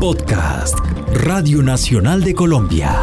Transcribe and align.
Podcast, 0.00 0.78
Radio 1.12 1.62
Nacional 1.62 2.24
de 2.24 2.32
Colombia. 2.34 3.02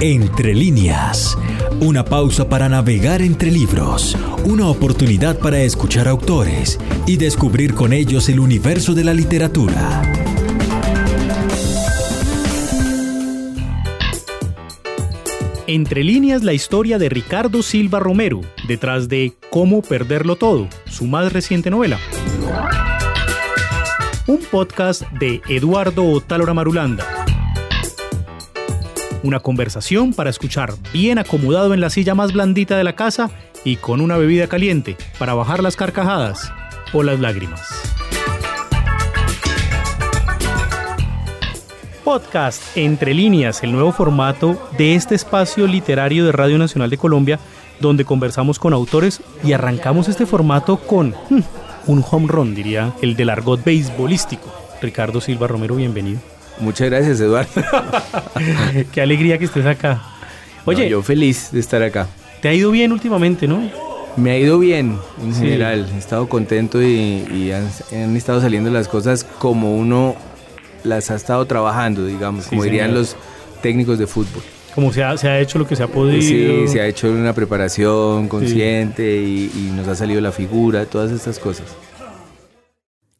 Entre 0.00 0.52
líneas, 0.52 1.38
una 1.80 2.04
pausa 2.04 2.48
para 2.48 2.68
navegar 2.68 3.22
entre 3.22 3.52
libros, 3.52 4.16
una 4.44 4.66
oportunidad 4.66 5.38
para 5.38 5.60
escuchar 5.60 6.08
autores 6.08 6.80
y 7.06 7.16
descubrir 7.16 7.74
con 7.74 7.92
ellos 7.92 8.28
el 8.28 8.40
universo 8.40 8.94
de 8.94 9.04
la 9.04 9.14
literatura. 9.14 10.02
Entre 15.68 16.02
líneas, 16.02 16.42
la 16.42 16.52
historia 16.52 16.98
de 16.98 17.08
Ricardo 17.08 17.62
Silva 17.62 18.00
Romero, 18.00 18.40
detrás 18.66 19.08
de 19.08 19.34
Cómo 19.50 19.82
Perderlo 19.82 20.34
Todo, 20.34 20.68
su 20.90 21.06
más 21.06 21.32
reciente 21.32 21.70
novela. 21.70 22.00
Un 24.26 24.38
podcast 24.38 25.02
de 25.10 25.42
Eduardo 25.50 26.10
Otálora 26.10 26.54
Marulanda. 26.54 27.04
Una 29.22 29.38
conversación 29.40 30.14
para 30.14 30.30
escuchar 30.30 30.72
bien 30.94 31.18
acomodado 31.18 31.74
en 31.74 31.82
la 31.82 31.90
silla 31.90 32.14
más 32.14 32.32
blandita 32.32 32.78
de 32.78 32.84
la 32.84 32.96
casa 32.96 33.30
y 33.64 33.76
con 33.76 34.00
una 34.00 34.16
bebida 34.16 34.46
caliente 34.46 34.96
para 35.18 35.34
bajar 35.34 35.62
las 35.62 35.76
carcajadas 35.76 36.50
o 36.94 37.02
las 37.02 37.20
lágrimas. 37.20 37.68
Podcast 42.02 42.62
Entre 42.78 43.12
líneas, 43.12 43.62
el 43.62 43.72
nuevo 43.72 43.92
formato 43.92 44.70
de 44.78 44.94
este 44.94 45.14
espacio 45.14 45.66
literario 45.66 46.24
de 46.24 46.32
Radio 46.32 46.56
Nacional 46.56 46.88
de 46.88 46.96
Colombia, 46.96 47.38
donde 47.78 48.06
conversamos 48.06 48.58
con 48.58 48.72
autores 48.72 49.20
y 49.42 49.52
arrancamos 49.52 50.08
este 50.08 50.24
formato 50.24 50.78
con 50.78 51.14
hmm, 51.28 51.40
un 51.86 52.04
home 52.08 52.26
run, 52.28 52.54
diría 52.54 52.92
el 53.02 53.16
del 53.16 53.30
argot 53.30 53.62
beisbolístico. 53.64 54.52
Ricardo 54.80 55.20
Silva 55.20 55.46
Romero, 55.46 55.76
bienvenido. 55.76 56.20
Muchas 56.60 56.88
gracias, 56.88 57.20
Eduardo. 57.20 57.50
Qué 58.92 59.00
alegría 59.00 59.38
que 59.38 59.46
estés 59.46 59.66
acá. 59.66 60.02
Oye, 60.64 60.88
yo 60.88 61.02
feliz 61.02 61.50
de 61.52 61.60
estar 61.60 61.82
acá. 61.82 62.08
Te 62.40 62.48
ha 62.48 62.54
ido 62.54 62.70
bien 62.70 62.92
últimamente, 62.92 63.46
¿no? 63.46 63.70
Me 64.16 64.30
ha 64.30 64.38
ido 64.38 64.58
bien 64.58 64.98
en 65.22 65.34
general. 65.34 65.88
He 65.94 65.98
estado 65.98 66.28
contento 66.28 66.80
y, 66.82 67.52
han, 67.52 68.16
estado 68.16 68.40
saliendo 68.40 68.70
las 68.70 68.88
cosas 68.88 69.24
como 69.24 69.74
uno 69.76 70.14
las 70.84 71.10
ha 71.10 71.16
estado 71.16 71.44
trabajando, 71.46 72.06
digamos, 72.06 72.46
como 72.46 72.62
dirían 72.62 72.94
los 72.94 73.16
técnicos 73.62 73.98
de 73.98 74.06
fútbol. 74.06 74.42
Como 74.74 74.92
se 74.92 75.04
ha, 75.04 75.16
se 75.16 75.28
ha, 75.28 75.40
hecho 75.40 75.58
lo 75.58 75.68
que 75.68 75.76
se 75.76 75.82
ha 75.84 75.86
podido. 75.86 76.20
Sí, 76.20 76.66
se 76.66 76.80
ha 76.80 76.86
hecho 76.86 77.10
una 77.10 77.32
preparación 77.32 78.28
consciente 78.28 79.22
y, 79.22 79.50
y 79.54 79.72
nos 79.74 79.86
ha 79.86 79.94
salido 79.94 80.20
la 80.20 80.32
figura, 80.32 80.84
todas 80.86 81.12
estas 81.12 81.38
cosas. 81.38 81.76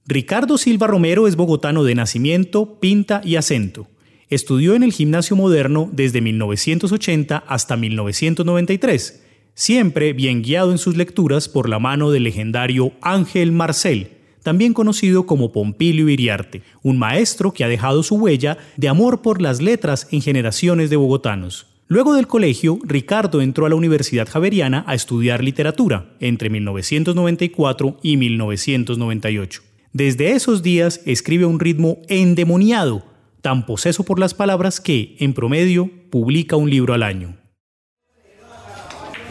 Ricardo 0.07 0.59
Silva 0.59 0.87
Romero 0.87 1.27
es 1.27 1.37
bogotano 1.37 1.85
de 1.85 1.95
nacimiento, 1.95 2.79
pinta 2.79 3.23
y 3.25 3.37
acento. 3.37 3.87
Estudió 4.29 4.75
en 4.75 4.83
el 4.83 4.93
gimnasio 4.93 5.37
moderno 5.37 5.89
desde 5.93 6.21
1980 6.21 7.45
hasta 7.47 7.77
1993, 7.77 9.23
siempre 9.55 10.13
bien 10.13 10.43
guiado 10.43 10.73
en 10.73 10.79
sus 10.79 10.97
lecturas 10.97 11.49
por 11.49 11.69
la 11.69 11.79
mano 11.79 12.11
del 12.11 12.25
legendario 12.25 12.93
Ángel 13.01 13.53
Marcel, 13.53 14.11
también 14.45 14.75
conocido 14.75 15.27
como 15.27 15.51
Pompilio 15.51 16.09
Iriarte, 16.09 16.63
un 16.83 16.99
maestro 16.99 17.53
que 17.53 17.65
ha 17.65 17.69
dejado 17.69 18.05
su 18.05 18.15
huella 18.17 18.59
de 18.77 18.89
amor 18.89 19.23
por 19.23 19.43
las 19.43 19.61
letras 19.61 20.07
en 20.13 20.23
generaciones 20.23 20.91
de 20.91 20.97
bogotanos. 20.97 21.67
Luego 21.89 22.15
del 22.15 22.27
colegio, 22.27 22.79
Ricardo 22.85 23.41
entró 23.41 23.67
a 23.67 23.69
la 23.69 23.75
Universidad 23.75 24.29
Javeriana 24.29 24.85
a 24.87 24.95
estudiar 24.95 25.43
literatura 25.43 26.15
entre 26.21 26.51
1994 26.51 27.99
y 28.03 28.17
1998. 28.17 29.63
Desde 29.93 30.33
esos 30.33 30.63
días 30.63 31.01
escribe 31.07 31.47
un 31.47 31.59
ritmo 31.59 31.99
endemoniado, 32.09 33.03
tan 33.41 33.65
poseso 33.65 34.05
por 34.05 34.19
las 34.19 34.35
palabras 34.35 34.81
que, 34.81 35.17
en 35.21 35.33
promedio, 35.33 35.91
publica 36.11 36.57
un 36.57 36.69
libro 36.69 36.93
al 36.93 37.03
año. 37.03 37.37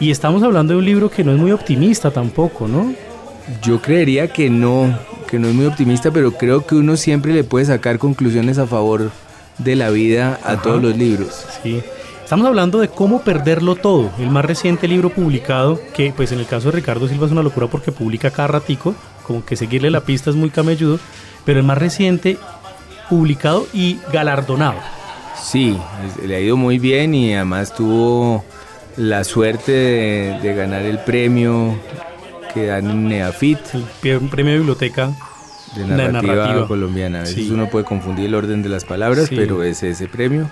Y 0.00 0.10
estamos 0.10 0.42
hablando 0.42 0.72
de 0.72 0.80
un 0.80 0.84
libro 0.84 1.08
que 1.08 1.22
no 1.22 1.32
es 1.32 1.38
muy 1.38 1.52
optimista 1.52 2.10
tampoco, 2.10 2.66
¿no? 2.66 2.94
Yo 3.62 3.80
creería 3.80 4.28
que 4.28 4.50
no, 4.50 4.98
que 5.28 5.38
no 5.38 5.48
es 5.48 5.54
muy 5.54 5.66
optimista, 5.66 6.10
pero 6.10 6.32
creo 6.32 6.66
que 6.66 6.74
uno 6.74 6.96
siempre 6.96 7.32
le 7.32 7.44
puede 7.44 7.66
sacar 7.66 7.98
conclusiones 7.98 8.58
a 8.58 8.66
favor 8.66 9.10
de 9.58 9.76
la 9.76 9.90
vida 9.90 10.38
a 10.44 10.60
todos 10.62 10.82
los 10.82 10.96
libros. 10.96 11.46
Sí. 11.62 11.82
Estamos 12.22 12.46
hablando 12.46 12.80
de 12.80 12.88
cómo 12.88 13.20
perderlo 13.20 13.76
todo, 13.76 14.10
el 14.18 14.30
más 14.30 14.46
reciente 14.46 14.88
libro 14.88 15.10
publicado, 15.10 15.78
que 15.92 16.10
pues 16.16 16.32
en 16.32 16.38
el 16.38 16.46
caso 16.46 16.70
de 16.70 16.76
Ricardo 16.76 17.06
Silva 17.06 17.26
es 17.26 17.32
una 17.32 17.42
locura 17.42 17.66
porque 17.66 17.92
publica 17.92 18.30
cada 18.30 18.48
ratico, 18.48 18.94
como 19.26 19.44
que 19.44 19.56
seguirle 19.56 19.90
la 19.90 20.00
pista 20.00 20.30
es 20.30 20.36
muy 20.36 20.48
camelludo, 20.48 20.98
pero 21.44 21.60
el 21.60 21.66
más 21.66 21.76
reciente 21.76 22.38
publicado 23.10 23.66
y 23.74 23.98
galardonado. 24.10 24.78
Sí, 25.40 25.76
le 26.26 26.36
ha 26.36 26.40
ido 26.40 26.56
muy 26.56 26.78
bien 26.78 27.14
y 27.14 27.34
además 27.34 27.74
tuvo 27.74 28.42
la 28.96 29.22
suerte 29.24 29.72
de 29.72 30.54
ganar 30.54 30.82
el 30.82 31.00
premio 31.00 31.78
que 32.54 32.66
dan 32.66 33.08
Neafit. 33.08 33.58
El 34.04 34.20
premio 34.20 34.52
de 34.52 34.58
biblioteca 34.58 35.10
de 35.74 35.84
narrativa, 35.84 36.66
colombiana. 36.66 37.18
A 37.18 37.22
veces 37.22 37.50
uno 37.50 37.68
puede 37.68 37.84
confundir 37.84 38.26
el 38.26 38.34
orden 38.34 38.62
de 38.62 38.68
las 38.68 38.84
palabras, 38.84 39.28
pero 39.28 39.62
es 39.62 39.82
ese 39.82 40.06
premio. 40.06 40.48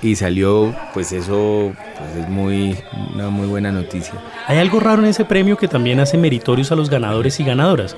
Y 0.00 0.16
salió, 0.16 0.74
pues 0.94 1.12
eso 1.12 1.72
pues 1.96 2.24
es 2.24 2.28
muy, 2.28 2.76
una 3.14 3.28
muy 3.28 3.46
buena 3.46 3.70
noticia. 3.70 4.14
Hay 4.48 4.58
algo 4.58 4.80
raro 4.80 5.02
en 5.02 5.08
ese 5.08 5.24
premio 5.24 5.56
que 5.56 5.68
también 5.68 6.00
hace 6.00 6.18
meritorios 6.18 6.72
a 6.72 6.74
los 6.74 6.90
ganadores 6.90 7.38
y 7.38 7.44
ganadoras. 7.44 7.96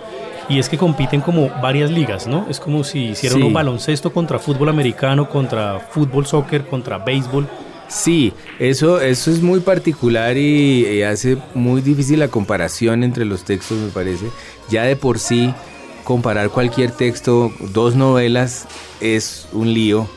Y 0.51 0.59
es 0.59 0.69
que 0.69 0.77
compiten 0.77 1.23
como 1.23 1.49
varias 1.63 1.91
ligas, 1.91 2.27
¿no? 2.27 2.47
Es 2.51 2.61
como 2.61 2.85
si 2.85 3.11
hicieran 3.11 3.43
un 3.43 3.55
baloncesto 3.55 4.13
contra 4.13 4.39
fútbol 4.39 4.69
americano, 4.69 5.31
contra 5.31 5.81
fútbol 5.81 6.27
soccer, 6.27 6.67
contra 6.67 6.99
béisbol. 6.99 7.49
Sí, 7.89 8.33
eso, 8.59 9.01
eso 9.01 9.31
es 9.31 9.43
muy 9.43 9.61
particular 9.61 10.37
y, 10.37 11.03
hace 11.03 11.37
muy 11.55 11.81
difícil 11.81 12.19
la 12.19 12.29
comparación 12.29 13.05
entre 13.05 13.25
los 13.25 13.45
textos, 13.45 13.79
me 13.79 13.91
parece. 13.91 14.27
Ya 14.71 14.85
de 14.85 14.97
por 14.97 15.19
sí, 15.19 15.55
comparar 16.03 16.51
cualquier 16.51 16.91
texto, 16.91 17.53
dos 17.73 17.95
novelas, 17.95 18.67
es 19.01 19.49
un 19.53 19.73
lío. 19.73 20.09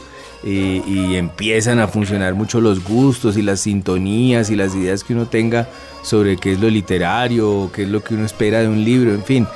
Y, 0.43 0.83
y, 0.87 1.15
empiezan 1.15 1.79
a 1.79 1.87
funcionar 1.87 2.35
mucho 2.35 2.61
los 2.61 2.83
gustos 2.83 3.37
y 3.37 3.41
las 3.41 3.61
sintonías 3.61 4.49
y 4.49 4.55
las 4.55 4.75
ideas 4.75 5.03
que 5.03 5.13
uno 5.13 5.25
tenga 5.25 5.67
sobre 6.03 6.37
qué 6.37 6.53
es 6.53 6.59
lo 6.59 6.69
literario, 6.69 7.69
qué 7.73 7.83
es 7.83 7.89
lo 7.89 8.03
que 8.03 8.13
uno 8.13 8.25
espera 8.25 8.61
de 8.61 8.67
un 8.67 8.85
libro, 8.85 9.13
en 9.13 9.23
fin, 9.23 9.47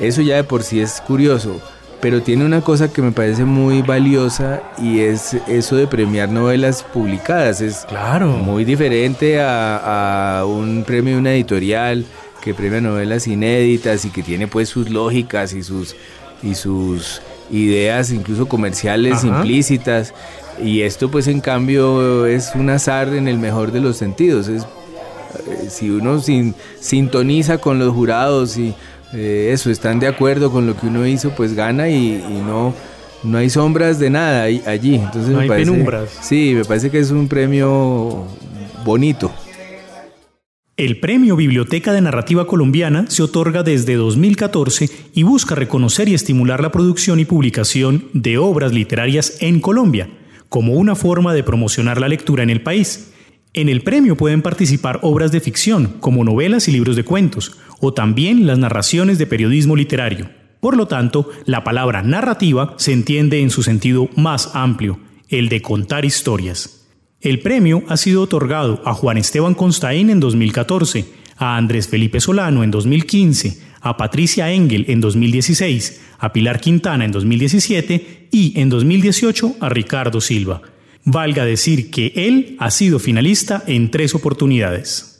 eso 0.00 0.20
ya 0.20 0.36
de 0.36 0.44
por 0.44 0.64
sí 0.64 0.80
es 0.80 1.00
curioso 1.00 1.60
pero 2.02 2.20
tiene 2.20 2.44
una 2.44 2.62
cosa 2.62 2.92
que 2.92 3.00
me 3.00 3.12
parece 3.12 3.44
muy 3.44 3.80
valiosa 3.80 4.60
y 4.76 4.98
es 4.98 5.34
eso 5.46 5.76
de 5.76 5.86
premiar 5.86 6.28
novelas 6.28 6.82
publicadas. 6.82 7.60
Es 7.60 7.84
claro. 7.86 8.26
muy 8.26 8.64
diferente 8.64 9.40
a, 9.40 10.42
un 10.44 10.82
premio 10.84 11.12
de 11.14 11.20
una 11.20 11.32
editorial 11.32 12.04
que 12.40 12.54
premia 12.54 12.80
novelas 12.80 13.28
inéditas 13.28 14.04
y 14.04 14.10
que 14.10 14.24
tiene 14.24 14.48
pues 14.48 14.68
sus 14.68 14.90
lógicas 14.90 15.52
y 15.52 15.62
sus, 15.62 15.94
y 16.42 16.56
sus 16.56 17.22
ideas 17.52 18.10
incluso 18.10 18.48
comerciales 18.48 19.22
implícitas. 19.22 20.12
Y 20.60 20.80
esto 20.80 21.08
pues 21.08 21.28
en 21.28 21.40
cambio 21.40 22.26
es 22.26 22.50
un 22.56 22.68
azar 22.70 23.14
en 23.14 23.28
el 23.28 23.38
mejor 23.38 23.70
de 23.70 23.78
los 23.78 23.96
sentidos. 23.96 24.48
Es, 24.48 24.64
eh, 25.46 25.68
si 25.70 25.88
uno 25.88 26.18
sin, 26.18 26.56
sintoniza 26.80 27.58
con 27.58 27.78
los 27.78 27.94
jurados 27.94 28.58
y 28.58 28.74
eh, 29.12 29.50
eso, 29.52 29.70
están 29.70 30.00
de 30.00 30.06
acuerdo 30.06 30.50
con 30.50 30.66
lo 30.66 30.76
que 30.76 30.86
uno 30.86 31.06
hizo, 31.06 31.30
pues 31.30 31.54
gana 31.54 31.88
y, 31.88 32.22
no, 32.46 32.74
no 33.22 33.38
hay 33.38 33.50
sombras 33.50 33.98
de 33.98 34.10
nada 34.10 34.42
allí. 34.42 34.96
Entonces 34.96 35.30
no 35.30 35.40
hay 35.40 35.48
penumbras. 35.48 36.10
Sí, 36.20 36.52
me 36.54 36.64
parece 36.64 36.90
que 36.90 36.98
es 36.98 37.10
un 37.10 37.28
premio 37.28 38.26
bonito. 38.84 39.30
El 40.78 40.98
Premio 41.00 41.36
Biblioteca 41.36 41.92
de 41.92 42.00
Narrativa 42.00 42.46
Colombiana 42.46 43.04
se 43.08 43.22
otorga 43.22 43.62
desde 43.62 43.94
2014 43.94 44.88
y 45.12 45.22
busca 45.22 45.54
reconocer 45.54 46.08
y 46.08 46.14
estimular 46.14 46.62
la 46.62 46.72
producción 46.72 47.20
y 47.20 47.26
publicación 47.26 48.08
de 48.14 48.38
obras 48.38 48.72
literarias 48.72 49.36
en 49.40 49.60
Colombia, 49.60 50.08
como 50.48 50.72
una 50.72 50.94
forma 50.94 51.34
de 51.34 51.44
promocionar 51.44 52.00
la 52.00 52.08
lectura 52.08 52.42
en 52.42 52.48
el 52.48 52.62
país. 52.62 53.12
En 53.52 53.68
el 53.68 53.82
premio 53.82 54.16
pueden 54.16 54.40
participar 54.40 54.98
obras 55.02 55.30
de 55.30 55.40
ficción, 55.40 55.98
como 56.00 56.24
novelas 56.24 56.68
y 56.68 56.72
libros 56.72 56.96
de 56.96 57.04
cuentos, 57.04 57.58
o 57.84 57.92
también 57.92 58.46
las 58.46 58.58
narraciones 58.58 59.18
de 59.18 59.26
periodismo 59.26 59.74
literario. 59.74 60.30
Por 60.60 60.76
lo 60.76 60.86
tanto, 60.86 61.28
la 61.46 61.64
palabra 61.64 62.02
narrativa 62.02 62.74
se 62.78 62.92
entiende 62.92 63.42
en 63.42 63.50
su 63.50 63.64
sentido 63.64 64.08
más 64.16 64.54
amplio, 64.54 65.00
el 65.28 65.48
de 65.48 65.60
contar 65.60 66.04
historias. 66.04 66.86
El 67.20 67.40
premio 67.40 67.82
ha 67.88 67.96
sido 67.96 68.22
otorgado 68.22 68.80
a 68.84 68.94
Juan 68.94 69.18
Esteban 69.18 69.54
Constaín 69.54 70.10
en 70.10 70.20
2014, 70.20 71.06
a 71.36 71.56
Andrés 71.56 71.88
Felipe 71.88 72.20
Solano 72.20 72.62
en 72.62 72.70
2015, 72.70 73.60
a 73.80 73.96
Patricia 73.96 74.52
Engel 74.52 74.84
en 74.86 75.00
2016, 75.00 76.02
a 76.20 76.32
Pilar 76.32 76.60
Quintana 76.60 77.04
en 77.04 77.10
2017 77.10 78.28
y 78.30 78.60
en 78.60 78.68
2018 78.68 79.56
a 79.58 79.68
Ricardo 79.68 80.20
Silva. 80.20 80.62
Valga 81.04 81.44
decir 81.44 81.90
que 81.90 82.12
él 82.14 82.54
ha 82.60 82.70
sido 82.70 83.00
finalista 83.00 83.64
en 83.66 83.90
tres 83.90 84.14
oportunidades. 84.14 85.11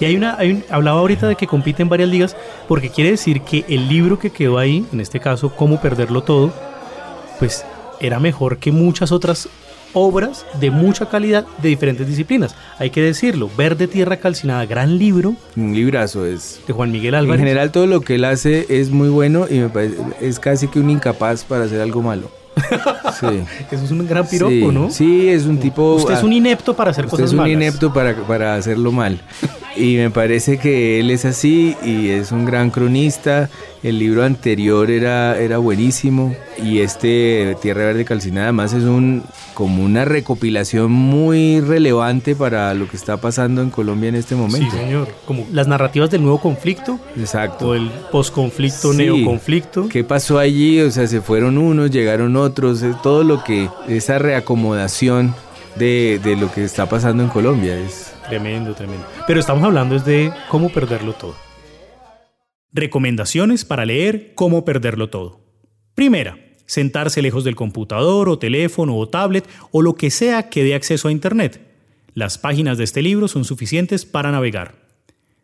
Y 0.00 0.04
hay 0.04 0.16
una, 0.16 0.36
hay 0.38 0.64
hablaba 0.70 1.00
ahorita 1.00 1.28
de 1.28 1.36
que 1.36 1.46
compite 1.46 1.82
en 1.82 1.88
varias 1.88 2.08
ligas, 2.08 2.36
porque 2.66 2.90
quiere 2.90 3.10
decir 3.10 3.42
que 3.42 3.64
el 3.68 3.88
libro 3.88 4.18
que 4.18 4.30
quedó 4.30 4.58
ahí, 4.58 4.86
en 4.92 5.00
este 5.00 5.20
caso, 5.20 5.50
Cómo 5.50 5.80
perderlo 5.80 6.22
todo, 6.22 6.52
pues 7.38 7.64
era 8.00 8.20
mejor 8.20 8.58
que 8.58 8.70
muchas 8.72 9.12
otras 9.12 9.48
obras 9.92 10.46
de 10.60 10.70
mucha 10.70 11.06
calidad 11.06 11.46
de 11.62 11.68
diferentes 11.68 12.06
disciplinas. 12.06 12.54
Hay 12.78 12.90
que 12.90 13.02
decirlo, 13.02 13.50
Verde 13.56 13.88
Tierra 13.88 14.18
Calcinada, 14.18 14.64
gran 14.66 14.98
libro. 14.98 15.34
Un 15.56 15.74
librazo 15.74 16.26
es. 16.26 16.60
De 16.66 16.72
Juan 16.72 16.92
Miguel 16.92 17.14
Álvarez. 17.14 17.40
En 17.40 17.46
general 17.46 17.72
todo 17.72 17.86
lo 17.86 18.00
que 18.00 18.16
él 18.16 18.24
hace 18.24 18.66
es 18.68 18.90
muy 18.90 19.08
bueno 19.08 19.46
y 19.48 19.58
me 19.58 19.68
parece, 19.68 19.96
es 20.20 20.38
casi 20.38 20.68
que 20.68 20.78
un 20.78 20.90
incapaz 20.90 21.44
para 21.44 21.64
hacer 21.64 21.80
algo 21.80 22.02
malo. 22.02 22.30
Sí. 23.18 23.26
Eso 23.70 23.84
es 23.84 23.90
un 23.90 24.06
gran 24.06 24.26
piropo, 24.26 24.72
¿no? 24.72 24.90
Sí, 24.90 25.28
es 25.28 25.44
un 25.46 25.58
tipo... 25.58 25.94
Usted 25.94 26.14
es 26.14 26.22
un 26.22 26.32
inepto 26.32 26.74
para 26.74 26.90
hacer 26.90 27.06
cosas 27.06 27.32
malas. 27.32 27.50
es 27.50 27.56
un 27.56 27.62
inepto 27.62 27.92
para, 27.92 28.14
para 28.14 28.54
hacerlo 28.54 28.92
mal. 28.92 29.20
Y 29.76 29.96
me 29.96 30.10
parece 30.10 30.58
que 30.58 31.00
él 31.00 31.10
es 31.10 31.24
así 31.24 31.76
y 31.84 32.08
es 32.08 32.32
un 32.32 32.44
gran 32.44 32.70
cronista. 32.70 33.48
El 33.82 33.98
libro 33.98 34.24
anterior 34.24 34.90
era, 34.90 35.38
era 35.38 35.58
buenísimo 35.58 36.34
y 36.62 36.80
este 36.80 37.56
Tierra 37.62 37.84
Verde 37.84 38.04
Calcinada 38.04 38.46
además 38.46 38.72
es 38.72 38.84
un 38.84 39.22
como 39.54 39.84
una 39.84 40.04
recopilación 40.04 40.90
muy 40.90 41.60
relevante 41.60 42.36
para 42.36 42.74
lo 42.74 42.88
que 42.88 42.96
está 42.96 43.16
pasando 43.16 43.60
en 43.62 43.70
Colombia 43.70 44.08
en 44.08 44.14
este 44.14 44.34
momento. 44.34 44.70
Sí, 44.70 44.76
señor. 44.76 45.08
Como 45.26 45.46
las 45.52 45.66
narrativas 45.66 46.10
del 46.10 46.22
nuevo 46.22 46.40
conflicto. 46.40 46.98
Exacto. 47.16 47.68
O 47.68 47.74
el 47.74 47.90
posconflicto, 48.12 48.92
neoconflicto. 48.92 49.88
¿Qué 49.88 50.04
pasó 50.04 50.38
allí? 50.38 50.80
O 50.80 50.90
sea, 50.90 51.06
se 51.06 51.20
fueron 51.20 51.58
unos, 51.58 51.90
llegaron 51.90 52.36
otros, 52.36 52.84
todo 53.02 53.24
lo 53.24 53.42
que, 53.42 53.68
esa 53.88 54.18
reacomodación 54.18 55.34
de, 55.76 56.20
de 56.22 56.36
lo 56.36 56.52
que 56.52 56.64
está 56.64 56.88
pasando 56.88 57.22
en 57.22 57.28
Colombia 57.28 57.76
es 57.76 58.12
Tremendo, 58.28 58.74
tremendo. 58.74 59.06
Pero 59.26 59.40
estamos 59.40 59.64
hablando 59.64 59.96
es 59.96 60.04
de 60.04 60.32
cómo 60.50 60.68
perderlo 60.68 61.14
todo. 61.14 61.34
Recomendaciones 62.72 63.64
para 63.64 63.86
leer 63.86 64.32
Cómo 64.34 64.64
perderlo 64.64 65.08
todo. 65.08 65.40
Primera, 65.94 66.38
sentarse 66.66 67.22
lejos 67.22 67.44
del 67.44 67.56
computador 67.56 68.28
o 68.28 68.38
teléfono 68.38 68.96
o 68.96 69.08
tablet 69.08 69.48
o 69.70 69.82
lo 69.82 69.94
que 69.94 70.10
sea 70.10 70.50
que 70.50 70.62
dé 70.62 70.74
acceso 70.74 71.08
a 71.08 71.12
Internet. 71.12 71.60
Las 72.14 72.36
páginas 72.36 72.78
de 72.78 72.84
este 72.84 73.02
libro 73.02 73.26
son 73.26 73.44
suficientes 73.44 74.04
para 74.04 74.30
navegar. 74.30 74.86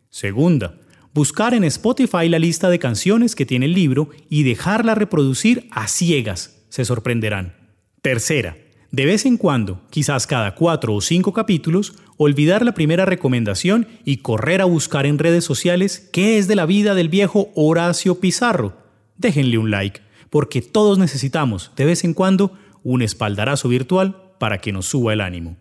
Segunda, 0.09 0.77
buscar 1.13 1.53
en 1.53 1.63
Spotify 1.63 2.29
la 2.29 2.39
lista 2.39 2.69
de 2.69 2.79
canciones 2.79 3.35
que 3.35 3.45
tiene 3.45 3.65
el 3.65 3.73
libro 3.73 4.09
y 4.29 4.43
dejarla 4.43 4.93
reproducir 4.93 5.67
a 5.71 5.87
ciegas. 5.87 6.65
Se 6.69 6.85
sorprenderán. 6.85 7.55
Tercera, 8.01 8.55
de 8.91 9.05
vez 9.05 9.25
en 9.25 9.37
cuando, 9.37 9.81
quizás 9.89 10.27
cada 10.27 10.55
cuatro 10.55 10.93
o 10.93 11.01
cinco 11.01 11.33
capítulos, 11.33 11.95
olvidar 12.17 12.63
la 12.63 12.73
primera 12.73 13.05
recomendación 13.05 13.87
y 14.05 14.17
correr 14.17 14.61
a 14.61 14.65
buscar 14.65 15.05
en 15.05 15.19
redes 15.19 15.43
sociales 15.43 16.09
qué 16.13 16.37
es 16.37 16.47
de 16.47 16.55
la 16.55 16.65
vida 16.65 16.95
del 16.95 17.09
viejo 17.09 17.49
Horacio 17.55 18.19
Pizarro. 18.19 18.77
Déjenle 19.17 19.57
un 19.57 19.71
like, 19.71 20.01
porque 20.29 20.61
todos 20.61 20.97
necesitamos, 20.97 21.71
de 21.75 21.85
vez 21.85 22.03
en 22.03 22.13
cuando, 22.13 22.53
un 22.83 23.01
espaldarazo 23.01 23.67
virtual 23.69 24.33
para 24.39 24.59
que 24.59 24.71
nos 24.71 24.85
suba 24.85 25.13
el 25.13 25.21
ánimo. 25.21 25.57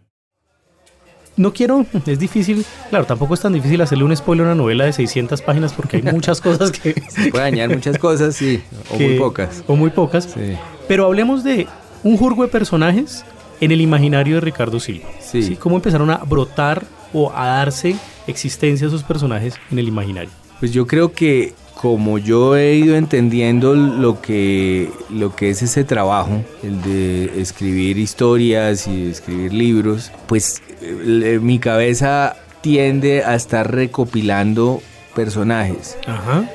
No 1.37 1.53
quiero, 1.53 1.85
es 2.07 2.19
difícil, 2.21 2.65
claro, 2.91 3.07
tampoco 3.07 3.35
es 3.35 3.41
tan 3.41 3.53
difícil 3.53 3.81
hacerle 3.81 4.05
un 4.05 4.17
spoiler 4.17 4.47
a 4.47 4.51
una 4.51 4.55
novela 4.55 4.85
de 4.85 4.93
600 4.93 5.43
páginas 5.43 5.73
porque 5.73 5.97
hay 5.97 6.03
muchas 6.05 6.41
cosas 6.41 6.71
que... 6.71 6.95
Se 7.09 7.31
puede 7.31 7.45
dañar 7.45 7.71
muchas 7.71 7.99
cosas, 7.99 8.37
sí, 8.37 8.63
o 8.91 8.95
muy 8.99 9.19
pocas. 9.19 9.65
O 9.67 9.75
muy 9.75 9.91
pocas. 9.91 10.25
Sí. 10.33 10.57
Pero 10.87 11.07
hablemos 11.07 11.43
de 11.43 11.67
un 12.05 12.17
jurgo 12.17 12.43
de 12.43 12.49
personajes 12.49 13.25
en 13.61 13.73
el 13.73 13.81
imaginario 13.81 14.37
de 14.37 14.41
Ricardo 14.43 14.79
Silva. 14.79 15.09
Sí. 15.21 15.57
¿Cómo 15.57 15.77
empezaron 15.77 16.11
a 16.11 16.19
brotar 16.19 16.85
o 17.13 17.33
a 17.35 17.47
darse 17.47 17.97
existencia 18.27 18.87
a 18.87 18.89
esos 18.89 19.03
personajes 19.03 19.55
en 19.71 19.79
el 19.79 19.89
imaginario? 19.89 20.31
Pues 20.61 20.73
yo 20.73 20.87
creo 20.87 21.13
que 21.13 21.55
como 21.75 22.19
yo 22.19 22.57
he 22.57 22.75
ido 22.75 22.97
entendiendo 22.97 23.75
lo 23.75 24.21
que, 24.21 24.91
lo 25.11 25.35
que 25.35 25.51
es 25.51 25.63
ese 25.63 25.85
trabajo, 25.85 26.43
el 26.63 26.81
de 26.83 27.41
escribir 27.41 27.99
historias 27.99 28.87
y 28.87 29.09
escribir 29.09 29.53
libros, 29.53 30.13
pues 30.27 30.63
eh, 30.81 31.39
mi 31.43 31.59
cabeza 31.59 32.37
tiende 32.61 33.25
a 33.25 33.35
estar 33.35 33.75
recopilando 33.75 34.83
personajes. 35.15 35.99
Ajá. 36.07 36.49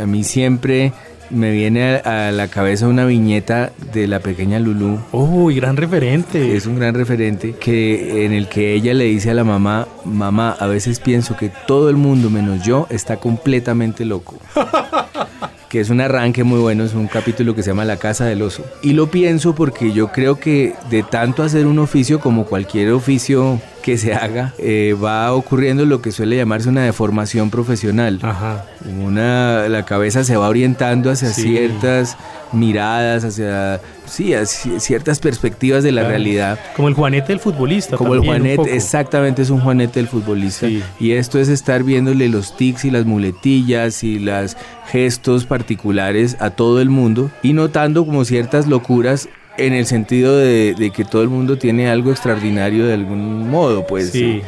A 0.00 0.06
mí 0.06 0.24
siempre 0.24 0.92
me 1.30 1.50
viene 1.50 1.96
a, 1.96 2.30
la 2.32 2.48
cabeza 2.48 2.88
una 2.88 3.04
viñeta 3.04 3.72
de 3.92 4.06
la 4.06 4.20
pequeña 4.20 4.58
Lulu. 4.58 4.98
¡Uy, 5.12 5.54
gran 5.56 5.76
referente! 5.76 6.56
Es 6.56 6.66
un 6.66 6.76
gran 6.76 6.94
referente 6.94 7.54
que 7.58 8.24
en 8.24 8.32
el 8.32 8.48
que 8.48 8.74
ella 8.74 8.94
le 8.94 9.04
dice 9.04 9.30
a 9.30 9.34
la 9.34 9.44
mamá, 9.44 9.88
mamá, 10.04 10.56
a 10.58 10.66
veces 10.66 11.00
pienso 11.00 11.36
que 11.36 11.50
todo 11.66 11.90
el 11.90 11.96
mundo 11.96 12.30
menos 12.30 12.64
yo 12.64 12.86
está 12.90 13.16
completamente 13.16 14.04
loco. 14.04 14.38
que 15.68 15.80
es 15.80 15.90
un 15.90 16.00
arranque 16.00 16.44
muy 16.44 16.60
bueno, 16.60 16.84
es 16.84 16.94
un 16.94 17.08
capítulo 17.08 17.54
que 17.54 17.62
se 17.62 17.70
llama 17.70 17.84
La 17.84 17.98
Casa 17.98 18.24
del 18.24 18.42
Oso. 18.42 18.64
Y 18.82 18.92
lo 18.92 19.10
pienso 19.10 19.54
porque 19.54 19.92
yo 19.92 20.08
creo 20.08 20.40
que 20.40 20.74
de 20.90 21.02
tanto 21.02 21.42
hacer 21.42 21.66
un 21.66 21.78
oficio 21.78 22.20
como 22.20 22.46
cualquier 22.46 22.92
oficio 22.92 23.60
que 23.82 23.98
se 23.98 24.14
haga, 24.14 24.54
eh, 24.58 24.94
va 25.02 25.32
ocurriendo 25.32 25.84
lo 25.84 26.02
que 26.02 26.12
suele 26.12 26.36
llamarse 26.36 26.68
una 26.68 26.84
deformación 26.84 27.50
profesional. 27.50 28.18
Ajá. 28.22 28.64
Una, 29.00 29.68
la 29.68 29.84
cabeza 29.84 30.24
se 30.24 30.36
va 30.36 30.48
orientando 30.48 31.10
hacia 31.10 31.30
ciertas 31.30 32.16
miradas, 32.52 33.24
hacia 33.24 33.80
sí, 34.06 34.32
ciertas 34.78 35.20
perspectivas 35.20 35.84
de 35.84 35.92
la 35.92 36.04
realidad. 36.04 36.58
Como 36.76 36.88
el 36.88 36.94
juanete 36.94 37.28
del 37.28 37.40
futbolista. 37.40 37.96
Como 37.96 38.14
el 38.14 38.20
juanete, 38.20 38.74
exactamente 38.74 39.42
es 39.42 39.50
un 39.50 39.60
juanete 39.60 40.00
del 40.00 40.08
futbolista. 40.08 40.66
Y 40.98 41.12
esto 41.12 41.38
es 41.38 41.48
estar 41.48 41.82
viéndole 41.82 42.28
los 42.28 42.56
tics 42.56 42.84
y 42.84 42.90
las 42.90 43.04
muletillas 43.04 44.02
y 44.04 44.18
los 44.18 44.56
gestos 44.90 45.44
particulares 45.44 46.36
a 46.40 46.50
todo 46.50 46.80
el 46.80 46.88
mundo 46.88 47.30
y 47.42 47.52
notando 47.52 48.06
como 48.06 48.24
ciertas 48.24 48.66
locuras 48.66 49.28
en 49.58 49.72
el 49.72 49.86
sentido 49.86 50.36
de, 50.38 50.92
que 50.94 51.04
todo 51.04 51.22
el 51.22 51.28
mundo 51.28 51.58
tiene 51.58 51.88
algo 51.88 52.10
extraordinario 52.10 52.86
de 52.86 52.94
algún 52.94 53.50
modo, 53.50 53.86
pues. 53.86 54.10
Sí. 54.10 54.42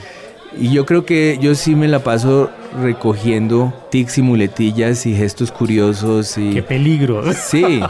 Y 0.59 0.73
yo 0.73 0.85
creo 0.85 1.05
que 1.05 1.39
yo 1.41 1.55
sí 1.55 1.77
me 1.77 1.87
la 1.87 2.01
paso 2.01 2.51
recogiendo 2.83 3.73
tics 3.91 4.19
y 4.19 4.23
muletillas 4.23 5.07
y 5.07 5.15
gestos 5.15 5.53
curiosos 5.53 6.37
y... 6.39 6.55
¡Qué 6.55 6.63
peligro! 6.63 7.23
Sí, 7.35 7.81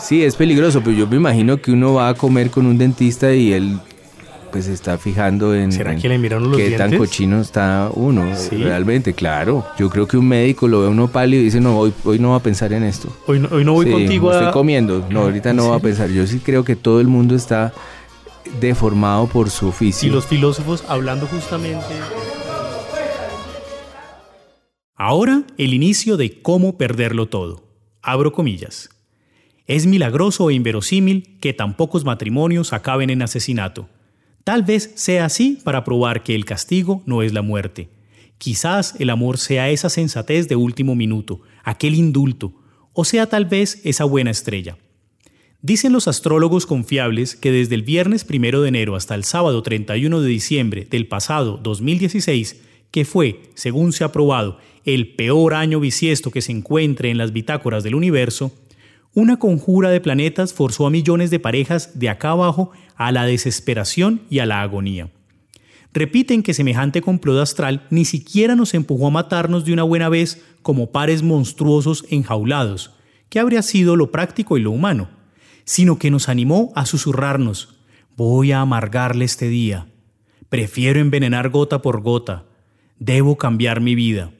sí, 0.00 0.24
es 0.24 0.34
peligroso, 0.34 0.80
pero 0.84 0.96
yo 0.96 1.06
me 1.06 1.16
imagino 1.16 1.58
que 1.58 1.70
uno 1.70 1.94
va 1.94 2.08
a 2.08 2.14
comer 2.14 2.50
con 2.50 2.66
un 2.66 2.76
dentista 2.76 3.32
y 3.34 3.52
él 3.52 3.78
pues 4.50 4.66
se 4.66 4.72
está 4.72 4.98
fijando 4.98 5.54
en, 5.54 5.72
¿Será 5.72 5.96
que 5.96 6.08
le 6.08 6.18
miraron 6.18 6.50
los 6.50 6.56
qué 6.56 6.70
tan 6.72 6.96
cochino 6.96 7.40
está 7.40 7.90
uno 7.94 8.26
realmente, 8.50 9.14
claro. 9.14 9.66
Yo 9.78 9.90
creo 9.90 10.06
que 10.06 10.16
un 10.16 10.28
médico 10.28 10.68
lo 10.68 10.82
ve 10.82 10.88
uno 10.88 11.08
pálido 11.08 11.42
y 11.42 11.46
dice, 11.46 11.60
no, 11.60 11.78
hoy, 11.78 11.92
hoy 12.04 12.18
no 12.18 12.30
va 12.30 12.36
a 12.36 12.42
pensar 12.42 12.72
en 12.72 12.82
esto. 12.82 13.08
Hoy 13.26 13.40
no, 13.40 13.48
hoy 13.50 13.64
no 13.64 13.72
voy 13.72 13.90
contigo 13.90 14.30
a... 14.30 14.38
Estoy 14.38 14.52
comiendo, 14.52 15.06
no, 15.10 15.22
ahorita 15.22 15.52
no 15.52 15.70
va 15.70 15.76
a 15.76 15.80
pensar. 15.80 16.10
Yo 16.10 16.26
sí 16.26 16.40
creo 16.40 16.64
que 16.64 16.76
todo 16.76 17.00
el 17.00 17.08
mundo 17.08 17.34
está 17.34 17.72
deformado 18.60 19.26
por 19.26 19.50
su 19.50 19.68
oficio. 19.68 20.08
Y 20.08 20.12
los 20.12 20.26
filósofos 20.26 20.84
hablando 20.88 21.26
justamente... 21.26 21.86
Ahora 24.94 25.44
el 25.58 25.74
inicio 25.74 26.16
de 26.16 26.42
cómo 26.42 26.76
perderlo 26.76 27.26
todo. 27.26 27.62
Abro 28.02 28.32
comillas. 28.32 28.90
Es 29.66 29.86
milagroso 29.86 30.50
e 30.50 30.54
inverosímil 30.54 31.38
que 31.40 31.52
tan 31.52 31.76
pocos 31.76 32.04
matrimonios 32.04 32.72
acaben 32.72 33.10
en 33.10 33.22
asesinato 33.22 33.88
Tal 34.48 34.62
vez 34.62 34.92
sea 34.94 35.26
así 35.26 35.58
para 35.62 35.84
probar 35.84 36.22
que 36.22 36.34
el 36.34 36.46
castigo 36.46 37.02
no 37.04 37.20
es 37.20 37.34
la 37.34 37.42
muerte. 37.42 37.90
Quizás 38.38 38.94
el 38.98 39.10
amor 39.10 39.36
sea 39.36 39.68
esa 39.68 39.90
sensatez 39.90 40.48
de 40.48 40.56
último 40.56 40.94
minuto, 40.94 41.42
aquel 41.64 41.94
indulto, 41.94 42.54
o 42.94 43.04
sea 43.04 43.26
tal 43.26 43.44
vez 43.44 43.82
esa 43.84 44.04
buena 44.04 44.30
estrella. 44.30 44.78
Dicen 45.60 45.92
los 45.92 46.08
astrólogos 46.08 46.64
confiables 46.64 47.36
que 47.36 47.52
desde 47.52 47.74
el 47.74 47.82
viernes 47.82 48.26
1 48.26 48.62
de 48.62 48.68
enero 48.68 48.96
hasta 48.96 49.14
el 49.14 49.24
sábado 49.24 49.62
31 49.62 50.22
de 50.22 50.28
diciembre 50.30 50.86
del 50.90 51.08
pasado 51.08 51.58
2016, 51.62 52.62
que 52.90 53.04
fue, 53.04 53.42
según 53.52 53.92
se 53.92 54.04
ha 54.04 54.12
probado, 54.12 54.56
el 54.86 55.14
peor 55.14 55.52
año 55.52 55.78
bisiesto 55.78 56.30
que 56.30 56.40
se 56.40 56.52
encuentre 56.52 57.10
en 57.10 57.18
las 57.18 57.34
bitácoras 57.34 57.84
del 57.84 57.94
universo, 57.94 58.50
una 59.12 59.38
conjura 59.38 59.90
de 59.90 60.00
planetas 60.00 60.54
forzó 60.54 60.86
a 60.86 60.90
millones 60.90 61.30
de 61.30 61.38
parejas 61.38 61.98
de 61.98 62.08
acá 62.08 62.30
abajo 62.30 62.72
a 62.98 63.12
la 63.12 63.24
desesperación 63.24 64.22
y 64.28 64.40
a 64.40 64.46
la 64.46 64.60
agonía. 64.60 65.08
Repiten 65.94 66.42
que 66.42 66.52
semejante 66.52 67.00
complot 67.00 67.38
astral 67.38 67.86
ni 67.88 68.04
siquiera 68.04 68.54
nos 68.54 68.74
empujó 68.74 69.06
a 69.06 69.10
matarnos 69.10 69.64
de 69.64 69.72
una 69.72 69.84
buena 69.84 70.08
vez 70.08 70.44
como 70.62 70.90
pares 70.90 71.22
monstruosos 71.22 72.04
enjaulados, 72.10 72.90
que 73.30 73.38
habría 73.38 73.62
sido 73.62 73.96
lo 73.96 74.10
práctico 74.10 74.58
y 74.58 74.60
lo 74.60 74.72
humano, 74.72 75.08
sino 75.64 75.98
que 75.98 76.10
nos 76.10 76.28
animó 76.28 76.72
a 76.74 76.84
susurrarnos, 76.86 77.76
voy 78.16 78.52
a 78.52 78.60
amargarle 78.60 79.24
este 79.24 79.48
día, 79.48 79.86
prefiero 80.48 81.00
envenenar 81.00 81.50
gota 81.50 81.80
por 81.80 82.02
gota, 82.02 82.44
debo 82.98 83.38
cambiar 83.38 83.80
mi 83.80 83.94
vida, 83.94 84.32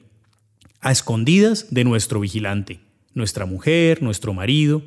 a 0.81 0.91
escondidas 0.91 1.73
de 1.73 1.83
nuestro 1.83 2.19
vigilante, 2.19 2.81
nuestra 3.13 3.45
mujer, 3.45 4.03
nuestro 4.03 4.33
marido. 4.33 4.81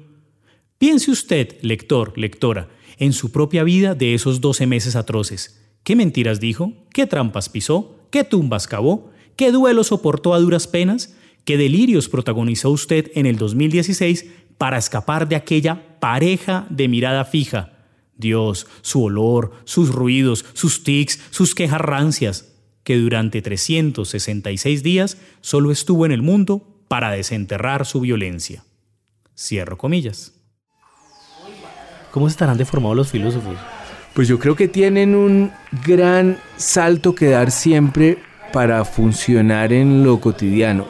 Piense 0.78 1.10
usted, 1.10 1.58
lector, 1.62 2.16
lectora, 2.16 2.68
en 2.98 3.12
su 3.12 3.32
propia 3.32 3.64
vida 3.64 3.94
de 3.94 4.14
esos 4.14 4.40
12 4.40 4.66
meses 4.66 4.96
atroces. 4.96 5.60
¿Qué 5.84 5.96
mentiras 5.96 6.40
dijo? 6.40 6.72
¿Qué 6.92 7.06
trampas 7.06 7.48
pisó? 7.48 7.96
¿Qué 8.10 8.24
tumbas 8.24 8.66
cavó? 8.66 9.10
¿Qué 9.36 9.50
duelo 9.50 9.84
soportó 9.84 10.34
a 10.34 10.38
duras 10.38 10.66
penas? 10.66 11.16
¿Qué 11.44 11.56
delirios 11.56 12.08
protagonizó 12.08 12.70
usted 12.70 13.10
en 13.14 13.26
el 13.26 13.36
2016 13.36 14.26
para 14.58 14.78
escapar 14.78 15.28
de 15.28 15.36
aquella 15.36 15.98
pareja 15.98 16.66
de 16.70 16.88
mirada 16.88 17.24
fija? 17.24 17.72
Dios, 18.16 18.66
su 18.82 19.02
olor, 19.02 19.52
sus 19.64 19.88
ruidos, 19.88 20.44
sus 20.52 20.84
tics, 20.84 21.18
sus 21.30 21.54
quejas 21.54 21.80
rancias, 21.80 22.52
que 22.84 22.96
durante 22.96 23.42
366 23.42 24.82
días 24.82 25.18
solo 25.40 25.72
estuvo 25.72 26.06
en 26.06 26.12
el 26.12 26.22
mundo 26.22 26.84
para 26.88 27.10
desenterrar 27.10 27.86
su 27.86 28.00
violencia. 28.00 28.64
Cierro 29.36 29.78
comillas. 29.78 30.41
¿Cómo 32.12 32.28
estarán 32.28 32.58
deformados 32.58 32.96
los 32.96 33.10
filósofos? 33.10 33.56
Pues 34.12 34.28
yo 34.28 34.38
creo 34.38 34.54
que 34.54 34.68
tienen 34.68 35.14
un 35.14 35.50
gran 35.86 36.36
salto 36.56 37.14
que 37.14 37.30
dar 37.30 37.50
siempre 37.50 38.18
para 38.52 38.84
funcionar 38.84 39.72
en 39.72 40.04
lo 40.04 40.20
cotidiano. 40.20 40.84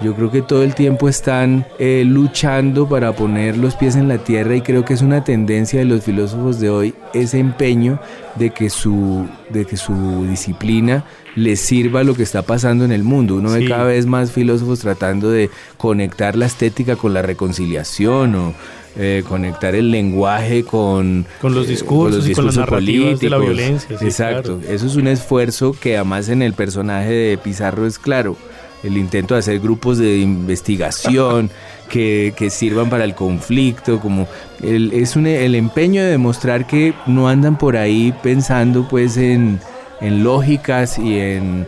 Yo 0.00 0.14
creo 0.14 0.30
que 0.30 0.40
todo 0.40 0.62
el 0.62 0.74
tiempo 0.74 1.08
están 1.08 1.66
eh, 1.78 2.04
luchando 2.06 2.88
para 2.88 3.12
poner 3.12 3.58
los 3.58 3.74
pies 3.74 3.96
en 3.96 4.08
la 4.08 4.18
tierra 4.18 4.54
y 4.54 4.62
creo 4.62 4.84
que 4.84 4.94
es 4.94 5.02
una 5.02 5.24
tendencia 5.24 5.80
de 5.80 5.84
los 5.84 6.04
filósofos 6.04 6.60
de 6.60 6.70
hoy 6.70 6.94
ese 7.12 7.38
empeño 7.38 8.00
de 8.36 8.50
que 8.50 8.70
su, 8.70 9.26
de 9.50 9.66
que 9.66 9.76
su 9.76 10.26
disciplina 10.28 11.04
les 11.34 11.60
sirva 11.60 12.00
a 12.00 12.04
lo 12.04 12.14
que 12.14 12.22
está 12.22 12.42
pasando 12.42 12.84
en 12.84 12.92
el 12.92 13.02
mundo. 13.02 13.36
Uno 13.36 13.50
ve 13.50 13.68
cada 13.68 13.84
vez 13.84 14.06
más 14.06 14.30
filósofos 14.30 14.78
tratando 14.78 15.30
de 15.30 15.50
conectar 15.76 16.36
la 16.36 16.46
estética 16.46 16.94
con 16.94 17.12
la 17.12 17.22
reconciliación 17.22 18.34
o 18.36 18.54
eh, 18.96 19.22
conectar 19.28 19.74
el 19.74 19.90
lenguaje 19.90 20.64
con, 20.64 21.26
con 21.40 21.54
los 21.54 21.68
discursos, 21.68 22.28
y 22.28 22.34
con 22.34 22.46
las 22.46 22.56
narrativas 22.56 23.20
de 23.20 23.30
la 23.30 23.38
violencia. 23.38 23.96
Exacto, 24.00 24.60
eso 24.68 24.86
es 24.86 24.96
un 24.96 25.06
esfuerzo 25.06 25.74
que 25.78 25.96
además 25.96 26.28
en 26.28 26.42
el 26.42 26.54
personaje 26.54 27.10
de 27.10 27.38
Pizarro 27.38 27.86
es 27.86 27.98
claro. 27.98 28.36
El 28.82 28.96
intento 28.96 29.34
de 29.34 29.40
hacer 29.40 29.60
grupos 29.60 29.98
de 29.98 30.16
investigación 30.20 31.50
que, 31.90 32.32
que 32.34 32.48
sirvan 32.48 32.88
para 32.88 33.04
el 33.04 33.14
conflicto, 33.14 34.00
como 34.00 34.26
el, 34.62 34.92
es 34.94 35.16
un, 35.16 35.26
el 35.26 35.54
empeño 35.54 36.02
de 36.02 36.08
demostrar 36.08 36.66
que 36.66 36.94
no 37.06 37.28
andan 37.28 37.58
por 37.58 37.76
ahí 37.76 38.14
pensando 38.22 38.88
pues 38.88 39.18
en, 39.18 39.60
en 40.00 40.24
lógicas 40.24 40.98
y 40.98 41.18
en, 41.18 41.66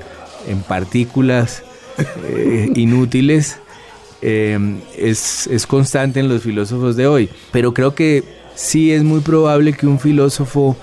en 0.48 0.62
partículas 0.62 1.62
eh, 2.30 2.70
inútiles, 2.76 3.58
Em, 4.24 4.78
es, 4.96 5.66
constante 5.66 6.20
en 6.20 6.28
los 6.28 6.42
filósofos 6.42 6.94
de 6.94 7.08
hoy. 7.08 7.28
Pero 7.50 7.74
creo 7.74 7.94
que 7.96 8.22
sí 8.54 8.92
es 8.92 9.02
muy 9.02 9.20
probable 9.20 9.72
que 9.72 9.88
un 9.88 9.98
filósofo 9.98 10.76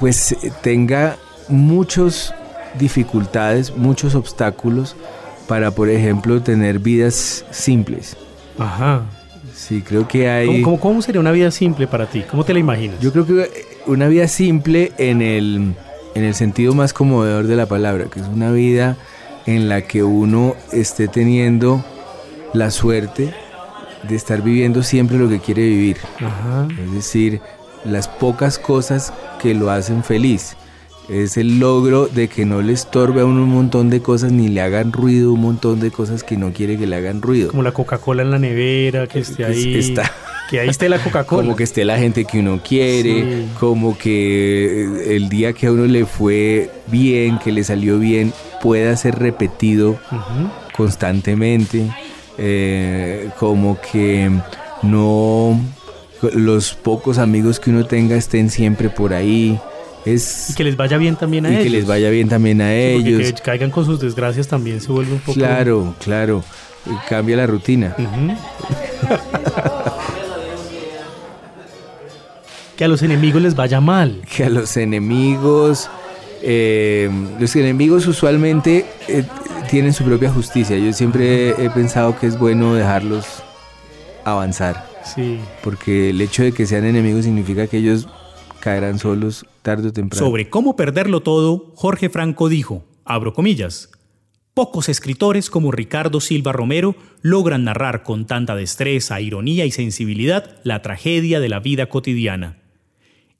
pues 0.00 0.34
tenga 0.62 1.18
muchas 1.48 2.34
dificultades, 2.78 3.76
muchos 3.76 4.14
obstáculos 4.14 4.96
para, 5.46 5.70
por 5.70 5.90
ejemplo, 5.90 6.40
tener 6.40 6.78
vidas 6.78 7.44
simples. 7.50 8.16
Ajá. 8.58 9.02
Sí, 9.54 9.82
creo 9.82 10.08
que 10.08 10.30
hay... 10.30 10.62
¿Cómo, 10.62 10.80
cómo, 10.80 11.02
sería 11.02 11.20
una 11.20 11.32
vida 11.32 11.50
simple 11.50 11.86
para 11.86 12.06
ti? 12.06 12.24
¿Cómo 12.30 12.44
te 12.44 12.54
la 12.54 12.60
imaginas? 12.60 12.98
Yo 13.00 13.12
creo 13.12 13.26
que 13.26 13.50
una 13.86 14.08
vida 14.08 14.26
simple 14.26 14.92
en 14.96 15.20
el, 15.20 15.74
en 16.14 16.24
el 16.24 16.34
sentido 16.34 16.74
más 16.74 16.94
conmovedor 16.94 17.46
de 17.46 17.56
la 17.56 17.66
palabra, 17.66 18.06
que 18.06 18.20
es 18.20 18.26
una 18.26 18.50
vida 18.52 18.96
en 19.44 19.68
la 19.68 19.82
que 19.82 20.02
uno 20.02 20.56
esté 20.72 21.08
teniendo 21.08 21.84
la 22.52 22.70
suerte 22.70 23.34
de 24.08 24.16
estar 24.16 24.42
viviendo 24.42 24.82
siempre 24.82 25.18
lo 25.18 25.28
que 25.28 25.40
quiere 25.40 25.62
vivir. 25.62 25.98
Es 26.84 26.92
decir, 26.92 27.40
las 27.84 28.08
pocas 28.08 28.58
cosas 28.58 29.12
que 29.40 29.54
lo 29.54 29.70
hacen 29.70 30.04
feliz. 30.04 30.56
Es 31.08 31.36
el 31.36 31.60
logro 31.60 32.08
de 32.08 32.26
que 32.26 32.44
no 32.44 32.62
le 32.62 32.72
estorbe 32.72 33.20
a 33.20 33.24
uno 33.24 33.44
un 33.44 33.50
montón 33.50 33.90
de 33.90 34.00
cosas 34.00 34.32
ni 34.32 34.48
le 34.48 34.60
hagan 34.60 34.92
ruido 34.92 35.32
un 35.32 35.40
montón 35.40 35.78
de 35.78 35.92
cosas 35.92 36.24
que 36.24 36.36
no 36.36 36.52
quiere 36.52 36.76
que 36.76 36.86
le 36.88 36.96
hagan 36.96 37.22
ruido. 37.22 37.50
Como 37.50 37.62
la 37.62 37.70
Coca-Cola 37.70 38.22
en 38.22 38.32
la 38.32 38.40
nevera, 38.40 39.06
que 39.06 39.20
esté 39.20 39.44
ahí. 39.44 39.78
Está. 39.78 40.10
Que 40.50 40.60
ahí 40.60 40.68
esté 40.68 40.88
la 40.88 40.98
Coca-Cola. 40.98 41.42
Como 41.44 41.54
que 41.54 41.62
esté 41.62 41.84
la 41.84 41.96
gente 41.98 42.24
que 42.24 42.40
uno 42.40 42.60
quiere, 42.62 43.46
como 43.58 43.98
que 43.98 44.84
eh, 44.84 45.16
el 45.16 45.28
día 45.28 45.52
que 45.52 45.66
a 45.66 45.72
uno 45.72 45.86
le 45.86 46.06
fue 46.06 46.70
bien, 46.86 47.38
que 47.38 47.52
le 47.52 47.62
salió 47.62 47.98
bien, 47.98 48.32
pueda 48.60 48.96
ser 48.96 49.18
repetido 49.18 49.98
constantemente. 50.76 51.88
Eh, 52.38 53.30
como 53.38 53.78
que 53.80 54.30
no 54.82 55.58
los 56.34 56.74
pocos 56.74 57.18
amigos 57.18 57.60
que 57.60 57.70
uno 57.70 57.86
tenga 57.86 58.16
estén 58.16 58.50
siempre 58.50 58.88
por 58.90 59.12
ahí. 59.12 59.58
Es, 60.04 60.50
y 60.50 60.54
que 60.54 60.64
les 60.64 60.76
vaya 60.76 60.98
bien 60.98 61.16
también 61.16 61.46
a 61.46 61.48
ellos. 61.50 61.62
Y 61.62 61.64
que 61.64 61.70
les 61.70 61.86
vaya 61.86 62.10
bien 62.10 62.28
también 62.28 62.60
a 62.60 62.74
ellos. 62.74 63.32
Que 63.32 63.32
caigan 63.42 63.70
con 63.70 63.84
sus 63.84 64.00
desgracias 64.00 64.46
también 64.48 64.80
se 64.80 64.92
vuelve 64.92 65.12
un 65.14 65.20
poco. 65.20 65.38
Claro, 65.38 65.94
claro. 66.02 66.44
Cambia 67.08 67.36
la 67.36 67.46
rutina. 67.46 67.96
que 72.76 72.84
a 72.84 72.88
los 72.88 73.02
enemigos 73.02 73.42
les 73.42 73.56
vaya 73.56 73.80
mal. 73.80 74.22
Que 74.34 74.44
a 74.44 74.50
los 74.50 74.76
enemigos. 74.76 75.90
Eh, 76.42 77.10
los 77.40 77.56
enemigos 77.56 78.06
usualmente 78.06 78.86
eh, 79.08 79.24
tienen 79.66 79.92
su 79.92 80.04
propia 80.04 80.30
justicia. 80.30 80.76
Yo 80.78 80.92
siempre 80.92 81.50
he 81.50 81.70
pensado 81.70 82.18
que 82.18 82.26
es 82.26 82.38
bueno 82.38 82.74
dejarlos 82.74 83.26
avanzar. 84.24 84.88
Sí. 85.04 85.38
Porque 85.62 86.10
el 86.10 86.20
hecho 86.20 86.42
de 86.42 86.52
que 86.52 86.66
sean 86.66 86.84
enemigos 86.84 87.24
significa 87.24 87.66
que 87.66 87.78
ellos 87.78 88.08
caerán 88.60 88.98
solos 88.98 89.46
tarde 89.62 89.88
o 89.88 89.92
temprano. 89.92 90.24
Sobre 90.24 90.48
cómo 90.50 90.76
perderlo 90.76 91.20
todo, 91.20 91.72
Jorge 91.76 92.08
Franco 92.08 92.48
dijo, 92.48 92.84
abro 93.04 93.32
comillas, 93.32 93.90
Pocos 94.56 94.88
escritores 94.88 95.50
como 95.50 95.70
Ricardo 95.70 96.18
Silva 96.18 96.50
Romero 96.50 96.96
logran 97.20 97.64
narrar 97.64 98.02
con 98.04 98.26
tanta 98.26 98.56
destreza, 98.56 99.20
ironía 99.20 99.66
y 99.66 99.70
sensibilidad 99.70 100.56
la 100.64 100.80
tragedia 100.80 101.40
de 101.40 101.50
la 101.50 101.60
vida 101.60 101.90
cotidiana. 101.90 102.62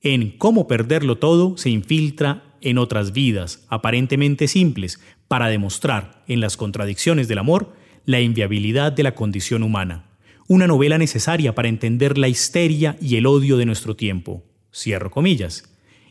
En 0.03 0.37
Cómo 0.37 0.69
perderlo 0.69 1.17
todo 1.17 1.57
se 1.57 1.71
infiltra 1.71 2.45
en 2.61 2.77
otras 2.77 3.13
vidas 3.13 3.65
aparentemente 3.71 4.47
simples 4.47 5.01
para 5.29 5.49
demostrar 5.49 6.23
en 6.29 6.41
las 6.41 6.57
contradicciones 6.57 7.29
del 7.29 7.39
amor 7.39 7.73
la 8.05 8.21
inviabilidad 8.21 8.93
de 8.93 9.03
la 9.03 9.15
condición 9.15 9.63
humana. 9.63 10.05
Una 10.49 10.67
novela 10.67 10.97
necesaria 10.97 11.55
para 11.55 11.69
entender 11.69 12.19
la 12.19 12.29
histeria 12.29 12.97
y 13.01 13.17
el 13.17 13.27
odio 13.27 13.57
de 13.57 13.67
nuestro 13.67 13.97
tiempo. 13.97 14.45
Cierro 14.73 15.11
comillas. 15.11 15.65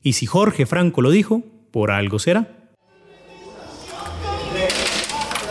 Y 0.04 0.14
si 0.14 0.26
Jorge 0.26 0.66
Franco 0.66 1.02
lo 1.02 1.10
dijo, 1.10 1.44
por 1.72 1.92
algo 1.92 2.20
será. 2.20 2.66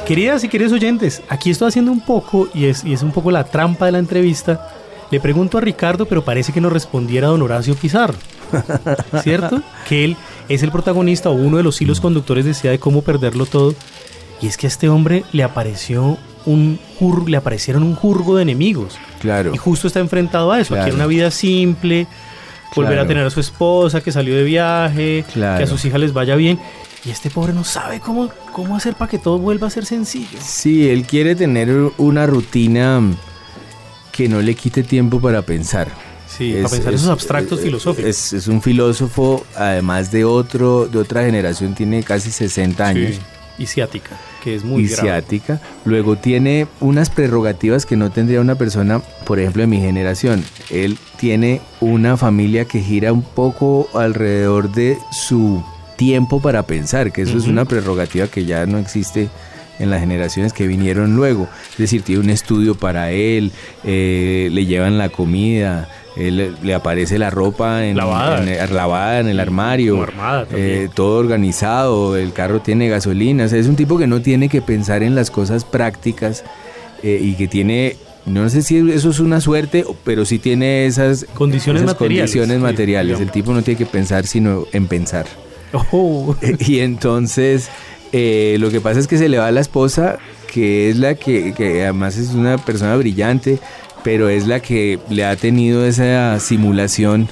Queridas 0.06 0.44
y 0.44 0.49
queridos 0.49 0.75
oyentes, 0.75 1.23
aquí 1.30 1.50
estoy 1.50 1.68
haciendo 1.68 1.90
un 1.90 2.02
poco, 2.02 2.50
y 2.52 2.66
es, 2.66 2.85
un 2.85 3.11
poco 3.11 3.30
la 3.30 3.44
trampa 3.44 3.87
de 3.87 3.92
la 3.92 3.99
entrevista. 3.99 4.68
Le 5.11 5.18
pregunto 5.18 5.56
a 5.56 5.62
Ricardo, 5.62 6.04
pero 6.04 6.23
parece 6.23 6.52
que 6.52 6.61
no 6.61 6.68
respondiera 6.68 7.28
don 7.28 7.40
Horacio 7.40 7.75
Pizarro. 7.75 8.18
¿Cierto? 9.23 9.62
Que 9.88 10.04
él 10.04 10.16
es 10.49 10.62
el 10.62 10.70
protagonista 10.70 11.30
o 11.30 11.32
uno 11.32 11.56
de 11.56 11.62
los 11.62 11.80
hilos 11.80 12.00
conductores 12.00 12.44
decía 12.44 12.70
de 12.70 12.78
cómo 12.78 13.02
perderlo 13.02 13.46
todo. 13.46 13.75
Y 14.40 14.46
es 14.46 14.56
que 14.56 14.66
a 14.66 14.68
este 14.68 14.88
hombre 14.88 15.25
le 15.32 15.42
apareció 15.42 16.18
un 16.46 16.78
le 17.26 17.37
aparecieron 17.37 17.82
un 17.82 17.94
jurgo 17.94 18.37
de 18.37 18.42
enemigos. 18.42 18.99
Claro. 19.20 19.54
Y 19.54 19.58
justo 19.58 19.87
está 19.87 20.00
enfrentado 20.00 20.52
a 20.52 20.61
eso. 20.61 20.75
Quiere 20.75 20.94
una 20.94 21.06
vida 21.06 21.30
simple, 21.30 22.06
volver 22.75 22.99
a 22.99 23.06
tener 23.06 23.26
a 23.26 23.30
su 23.30 23.40
esposa 23.40 24.00
que 24.00 24.12
salió 24.12 24.34
de 24.37 24.44
viaje, 24.44 25.25
que 25.32 25.42
a 25.44 25.66
sus 25.66 25.84
hijas 25.84 26.00
les 26.00 26.12
vaya 26.12 26.37
bien. 26.37 26.58
Y 27.04 27.11
este 27.11 27.28
pobre 27.28 27.52
no 27.52 27.64
sabe 27.64 28.00
cómo, 28.00 28.30
cómo 28.52 28.76
hacer 28.76 28.94
para 28.94 29.11
que 29.11 29.18
todo 29.18 29.38
vuelva 29.38 29.66
a 29.66 29.70
ser 29.70 29.84
sencillo. 29.84 30.38
Sí, 30.40 30.88
él 30.88 31.06
quiere 31.06 31.34
tener 31.34 31.70
una 31.99 32.26
rutina 32.26 33.02
que 34.11 34.28
no 34.28 34.40
le 34.40 34.54
quite 34.54 34.82
tiempo 34.82 35.20
para 35.20 35.42
pensar. 35.42 35.88
Sí, 36.36 36.54
para 36.54 36.68
pensar 36.68 36.94
esos 36.94 37.08
abstractos 37.08 37.60
filosóficos. 37.60 38.32
Es, 38.32 38.48
un 38.48 38.60
filósofo, 38.60 39.46
además 39.54 40.10
de 40.10 40.24
otro, 40.24 40.86
de 40.86 40.98
otra 40.98 41.24
generación, 41.24 41.74
tiene 41.74 42.02
casi 42.02 42.30
60 42.30 42.86
años. 42.86 43.20
Y 43.56 43.66
ciática, 43.66 44.18
que 44.42 44.56
es 44.56 44.64
muy 44.64 44.82
y 44.82 44.88
ciática. 44.88 45.60
Luego 45.84 46.16
tiene 46.16 46.66
unas 46.80 47.08
prerrogativas 47.08 47.86
que 47.86 47.96
no 47.96 48.10
tendría 48.10 48.40
una 48.40 48.56
persona, 48.56 49.00
por 49.24 49.38
ejemplo, 49.38 49.60
de 49.62 49.68
mi 49.68 49.78
generación. 49.78 50.44
Él 50.70 50.98
tiene 51.18 51.60
una 51.80 52.16
familia 52.16 52.64
que 52.64 52.80
gira 52.80 53.12
un 53.12 53.22
poco 53.22 53.88
alrededor 53.94 54.72
de 54.72 54.98
su 55.12 55.62
tiempo 55.96 56.42
para 56.42 56.64
pensar, 56.64 57.12
que 57.12 57.22
eso 57.22 57.38
es 57.38 57.46
una 57.46 57.64
prerrogativa 57.64 58.26
que 58.26 58.44
ya 58.44 58.66
no 58.66 58.78
existe 58.78 59.28
en 59.78 59.90
las 59.90 60.00
generaciones 60.00 60.52
que 60.52 60.66
vinieron 60.66 61.16
luego. 61.16 61.48
Es 61.72 61.78
decir, 61.78 62.02
tiene 62.02 62.20
un 62.20 62.30
estudio 62.30 62.74
para 62.74 63.10
él, 63.10 63.52
eh, 63.84 64.48
le 64.52 64.66
llevan 64.66 64.98
la 64.98 65.08
comida, 65.08 65.88
le 66.16 66.74
aparece 66.74 67.18
la 67.18 67.30
ropa 67.30 67.84
en, 67.84 67.96
lavada 67.96 68.40
en, 69.20 69.28
el 69.28 69.40
armario, 69.40 70.06
eh, 70.52 70.88
todo 70.94 71.18
organizado, 71.18 72.16
el 72.16 72.32
carro 72.32 72.60
tiene 72.60 72.88
gasolina, 72.88 73.44
es 73.44 73.66
un 73.66 73.76
tipo 73.76 73.98
que 73.98 74.06
no 74.06 74.22
tiene 74.22 74.48
que 74.48 74.62
pensar 74.62 75.02
en 75.02 75.14
las 75.14 75.30
cosas 75.30 75.64
prácticas 75.64 76.44
eh, 77.02 77.18
y 77.20 77.34
que 77.34 77.48
tiene, 77.48 77.96
no 78.26 78.48
sé 78.48 78.62
si 78.62 78.78
eso 78.92 79.10
es 79.10 79.18
una 79.18 79.40
suerte, 79.40 79.84
pero 80.04 80.24
sí 80.24 80.38
tiene 80.38 80.86
esas 80.86 81.26
condiciones 81.34 81.82
materiales. 81.82 82.30
Condiciones 82.30 82.62
materiales. 82.62 83.20
el 83.20 83.30
tipo 83.30 83.52
no 83.52 83.62
tiene 83.62 83.78
que 83.78 83.86
pensar 83.86 84.26
sino 84.26 84.66
en 84.72 84.86
pensar. 84.86 85.26
Oh. 85.90 86.36
y 86.60 86.78
entonces 86.78 87.68
Eh, 88.16 88.59
lo 88.61 88.71
que 88.71 88.80
pasa 88.80 89.00
es 89.00 89.09
que 89.09 89.18
se 89.18 89.28
le 89.28 89.38
va 89.38 89.49
a 89.49 89.50
la 89.50 89.61
esposa, 89.61 90.18
que 90.52 90.88
es 90.88 90.99
la 90.99 91.16
que, 91.16 91.52
que 91.52 91.83
además 91.83 92.16
es 92.16 92.30
una 92.30 92.59
persona 92.59 92.94
brillante, 92.94 93.59
pero 94.04 94.28
es 94.28 94.47
la 94.47 94.61
que 94.61 95.00
le 95.11 95.25
ha 95.25 95.35
tenido 95.35 95.85
esa 95.85 96.38
simulación 96.38 97.28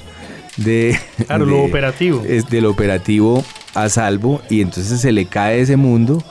de... 0.57 0.99
Claro, 1.25 1.45
lo 1.45 1.63
operativo. 1.63 2.21
Es 2.27 2.49
del 2.49 2.65
operativo 2.65 3.45
a 3.75 3.87
salvo 3.87 4.41
y 4.49 4.59
entonces 4.59 4.99
se 4.99 5.13
le 5.13 5.25
cae 5.25 5.61
ese 5.61 5.77
mundo 5.77 6.21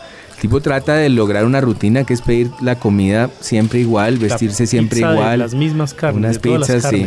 tipo 0.42 0.60
trata 0.60 0.96
de 0.96 1.08
lograr 1.08 1.44
una 1.44 1.60
rutina 1.60 2.02
que 2.02 2.14
es 2.14 2.20
pedir 2.20 2.50
la 2.60 2.74
comida 2.74 3.30
siempre 3.38 3.78
igual, 3.78 4.18
vestirse 4.18 4.66
siempre 4.66 4.98
igual. 4.98 5.38
las 5.38 5.54
mismas 5.54 5.94
carnes. 5.94 6.18
Unas 6.18 6.38
pizzas, 6.40 6.90
sí. 6.90 7.06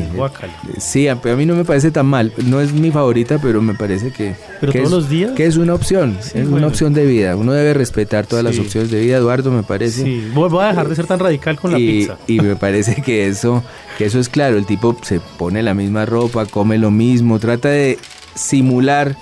Sí, 0.78 1.10
a 1.10 1.16
mí 1.16 1.46
no 1.46 1.54
me 1.54 1.66
parece 1.66 1.92
tan 1.92 2.06
mal. 2.06 2.32
No 2.46 2.62
es 2.62 2.72
mi 2.72 2.92
favorita, 2.92 3.38
pero 3.40 3.62
me 3.62 3.74
parece 3.74 4.12
que. 4.12 4.36
Pero 4.62 4.72
todos 4.72 4.86
es, 4.86 4.92
los 4.92 5.10
días. 5.10 5.32
Que 5.34 5.48
es 5.48 5.58
una 5.58 5.74
opción, 5.74 6.18
es 6.34 6.48
una 6.48 6.68
opción 6.68 6.94
de 6.94 7.06
vida. 7.06 7.36
Uno 7.36 7.52
debe 7.52 7.74
respetar 7.74 8.26
todas 8.26 8.46
las 8.46 8.58
opciones 8.58 8.90
de 8.90 9.02
vida, 9.02 9.18
Eduardo, 9.18 9.52
me 9.52 9.64
parece. 9.64 10.04
Sí, 10.04 10.32
voy 10.34 10.64
a 10.64 10.68
dejar 10.68 10.88
de 10.88 10.96
ser 10.96 11.06
tan 11.06 11.20
radical 11.20 11.60
con 11.60 11.74
la 11.74 11.78
pizza. 11.78 12.18
Y 12.28 12.40
me 12.40 12.56
parece 12.56 13.02
que 13.02 13.28
eso, 13.28 13.66
que 13.98 14.06
eso 14.06 14.18
es 14.18 14.30
claro. 14.30 14.56
El 14.56 14.66
tipo 14.66 14.96
se 15.02 15.20
pone 15.20 15.62
la 15.62 15.74
misma 15.74 16.06
ropa, 16.06 16.46
come 16.46 16.78
lo 16.78 16.90
mismo, 16.90 17.38
trata 17.40 17.68
de 17.68 18.00
simular 18.34 19.18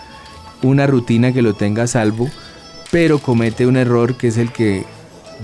una 0.61 0.85
rutina 0.85 1.33
que 1.33 1.41
lo 1.41 1.55
tenga 1.55 1.83
a 1.83 1.87
salvo 1.87 2.29
pero 2.93 3.17
comete 3.17 3.65
un 3.65 3.75
error 3.75 4.15
que 4.15 4.27
es 4.27 4.37
el 4.37 4.51
que 4.51 4.83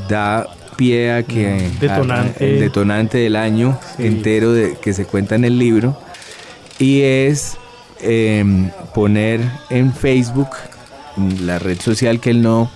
da 0.07 0.45
pie 0.77 1.11
a 1.11 1.23
que 1.23 1.71
mm, 1.75 1.79
detonante. 1.79 2.47
el 2.47 2.59
detonante 2.59 3.17
del 3.17 3.35
año 3.35 3.79
entero 3.97 4.53
de, 4.53 4.77
que 4.79 4.93
se 4.93 5.05
cuenta 5.05 5.33
en 5.33 5.45
el 5.45 5.57
libro 5.57 5.97
y 6.77 7.01
es 7.01 7.57
em, 8.01 8.69
poner 8.93 9.41
en 9.71 9.91
Facebook 9.91 10.49
la 11.41 11.57
red 11.57 11.81
social 11.81 12.19
que 12.19 12.29
él 12.29 12.43
no 12.43 12.69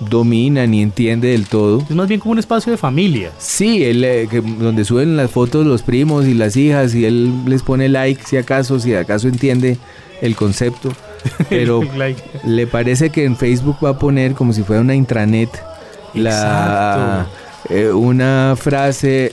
domina 0.00 0.66
ni 0.66 0.82
entiende 0.82 1.28
del 1.28 1.46
todo. 1.46 1.80
Es 1.88 1.96
más 1.96 2.06
bien 2.06 2.20
como 2.20 2.32
un 2.32 2.38
espacio 2.38 2.72
de 2.72 2.76
familia. 2.76 3.32
Sí, 3.38 3.82
él, 3.84 4.04
eh, 4.04 4.28
donde 4.58 4.84
suben 4.84 5.16
las 5.16 5.30
fotos 5.30 5.64
los 5.64 5.80
primos 5.80 6.26
y 6.26 6.34
las 6.34 6.58
hijas 6.58 6.94
y 6.94 7.06
él 7.06 7.32
les 7.46 7.62
pone 7.62 7.88
like 7.88 8.22
si 8.26 8.36
acaso, 8.36 8.78
si 8.80 8.94
acaso 8.94 9.28
entiende 9.28 9.78
el 10.20 10.36
concepto. 10.36 10.92
Pero 11.48 11.82
le 12.44 12.66
parece 12.66 13.10
que 13.10 13.24
en 13.24 13.36
Facebook 13.36 13.76
va 13.84 13.90
a 13.90 13.98
poner 13.98 14.34
como 14.34 14.52
si 14.52 14.62
fuera 14.62 14.82
una 14.82 14.94
intranet 14.94 15.50
la, 16.14 17.26
eh, 17.68 17.90
una 17.90 18.54
frase 18.56 19.32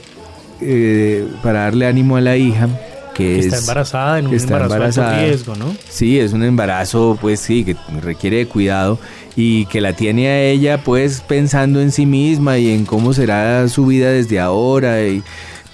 eh, 0.60 1.26
para 1.42 1.60
darle 1.60 1.86
ánimo 1.86 2.16
a 2.16 2.20
la 2.20 2.36
hija. 2.36 2.68
Que, 3.14 3.40
está 3.40 3.58
embarazada 3.58 4.20
en 4.20 4.28
un 4.28 4.34
embarazo 4.34 5.02
de 5.02 5.26
riesgo, 5.26 5.56
¿no? 5.56 5.74
Sí, 5.88 6.20
es 6.20 6.32
un 6.32 6.44
embarazo, 6.44 7.18
pues 7.20 7.40
sí, 7.40 7.64
que 7.64 7.76
requiere 8.00 8.36
de 8.36 8.46
cuidado 8.46 9.00
y 9.34 9.66
que 9.66 9.80
la 9.80 9.92
tiene 9.94 10.28
a 10.28 10.40
ella, 10.42 10.84
pues 10.84 11.20
pensando 11.22 11.80
en 11.80 11.90
sí 11.90 12.06
misma 12.06 12.58
y 12.58 12.70
en 12.70 12.84
cómo 12.84 13.12
será 13.12 13.66
su 13.66 13.86
vida 13.86 14.12
desde 14.12 14.38
ahora. 14.38 15.02
Y 15.02 15.24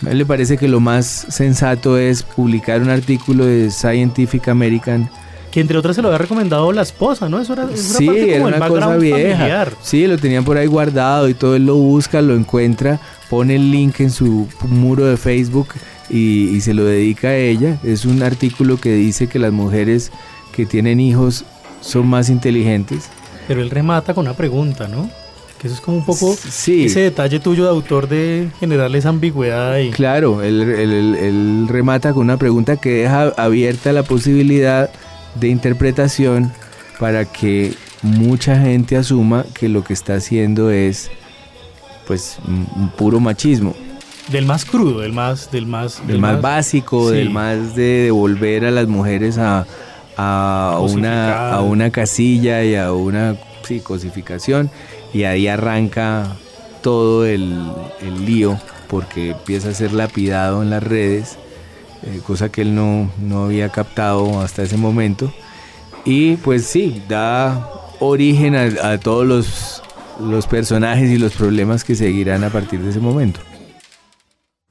a 0.06 0.10
él 0.10 0.18
le 0.18 0.24
parece 0.24 0.56
que 0.56 0.68
lo 0.68 0.80
más 0.80 1.26
sensato 1.28 1.98
es 1.98 2.22
publicar 2.22 2.80
un 2.80 2.88
artículo 2.88 3.44
de 3.44 3.70
Scientific 3.70 4.48
American 4.48 5.10
que 5.54 5.60
entre 5.60 5.78
otras 5.78 5.94
se 5.94 6.02
lo 6.02 6.08
había 6.08 6.18
recomendado 6.18 6.72
la 6.72 6.82
esposa, 6.82 7.28
¿no? 7.28 7.38
Eso 7.38 7.52
era, 7.52 7.68
sí, 7.76 8.08
era 8.08 8.44
una 8.44 8.66
cosa 8.66 8.96
vieja. 8.96 9.68
Sí, 9.80 10.04
lo 10.04 10.18
tenían 10.18 10.44
por 10.44 10.56
ahí 10.56 10.66
guardado 10.66 11.28
y 11.28 11.34
todo 11.34 11.54
él 11.54 11.64
lo 11.64 11.76
busca, 11.76 12.20
lo 12.20 12.34
encuentra, 12.34 12.98
pone 13.30 13.54
el 13.54 13.70
link 13.70 14.00
en 14.00 14.10
su 14.10 14.48
muro 14.66 15.04
de 15.04 15.16
Facebook 15.16 15.68
y, 16.10 16.60
se 16.60 16.74
lo 16.74 16.84
dedica 16.84 17.28
a 17.28 17.36
ella. 17.36 17.78
Es 17.84 18.04
un 18.04 18.24
artículo 18.24 18.80
que 18.80 18.94
dice 18.94 19.28
que 19.28 19.38
las 19.38 19.52
mujeres 19.52 20.10
que 20.50 20.66
tienen 20.66 20.98
hijos 20.98 21.44
son 21.80 22.08
más 22.08 22.30
inteligentes. 22.30 23.08
Pero 23.46 23.62
él 23.62 23.70
remata 23.70 24.12
con 24.12 24.26
una 24.26 24.34
pregunta, 24.34 24.88
¿no? 24.88 25.08
Que 25.60 25.68
eso 25.68 25.76
es 25.76 25.80
como 25.80 25.98
un 25.98 26.04
poco 26.04 26.32
ese 26.32 26.98
detalle 27.00 27.38
tuyo 27.38 27.62
de 27.62 27.70
autor 27.70 28.08
de 28.08 28.48
generarle 28.58 28.98
esa 28.98 29.10
ambigüedad 29.10 29.70
ahí. 29.70 29.92
Claro, 29.92 30.42
él 30.42 31.66
remata 31.68 32.12
con 32.12 32.22
una 32.22 32.38
pregunta 32.38 32.76
que 32.76 32.90
deja 32.90 33.28
abierta 33.36 33.92
la 33.92 34.02
posibilidad 34.02 34.90
de 35.34 35.48
interpretación 35.48 36.52
para 36.98 37.24
que 37.24 37.74
mucha 38.02 38.58
gente 38.60 38.96
asuma 38.96 39.44
que 39.54 39.68
lo 39.68 39.82
que 39.82 39.92
está 39.92 40.14
haciendo 40.14 40.70
es 40.70 41.10
pues 42.06 42.38
un 42.46 42.90
puro 42.96 43.20
machismo. 43.20 43.74
Del 44.30 44.46
más 44.46 44.64
crudo, 44.64 45.00
del 45.00 45.12
más... 45.12 45.50
Del 45.50 45.66
más, 45.66 46.06
del, 46.06 46.18
más, 46.18 46.40
básico, 46.40 47.10
del 47.10 47.30
más 47.30 47.74
de 47.74 48.04
devolver 48.04 48.64
a 48.64 48.70
las 48.70 48.86
mujeres 48.86 49.36
a, 49.38 49.66
a 50.16 50.78
una, 50.80 51.50
a 51.50 51.60
una 51.60 51.90
casilla 51.90 52.64
y 52.64 52.74
a 52.74 52.92
una 52.92 53.36
cosificación 53.82 54.70
y 55.12 55.24
ahí 55.24 55.48
arranca 55.48 56.36
todo 56.82 57.24
el, 57.24 57.58
el, 58.02 58.26
lío 58.26 58.58
porque 58.88 59.30
empieza 59.30 59.70
a 59.70 59.74
ser 59.74 59.92
lapidado 59.92 60.62
en 60.62 60.70
las 60.70 60.82
redes 60.82 61.38
eh, 62.06 62.20
cosa 62.24 62.50
que 62.50 62.62
él 62.62 62.74
no, 62.74 63.10
no 63.20 63.44
había 63.44 63.70
captado 63.70 64.40
hasta 64.40 64.62
ese 64.62 64.76
momento. 64.76 65.32
Y 66.04 66.36
pues 66.36 66.66
sí, 66.66 67.02
da 67.08 67.70
origen 68.00 68.54
a, 68.54 68.98
todos 68.98 69.26
los, 69.26 69.82
los 70.20 70.46
personajes 70.46 71.10
y 71.10 71.18
los 71.18 71.32
problemas 71.32 71.84
que 71.84 71.94
seguirán 71.94 72.44
a 72.44 72.50
partir 72.50 72.80
de 72.80 72.90
ese 72.90 73.00
momento. 73.00 73.40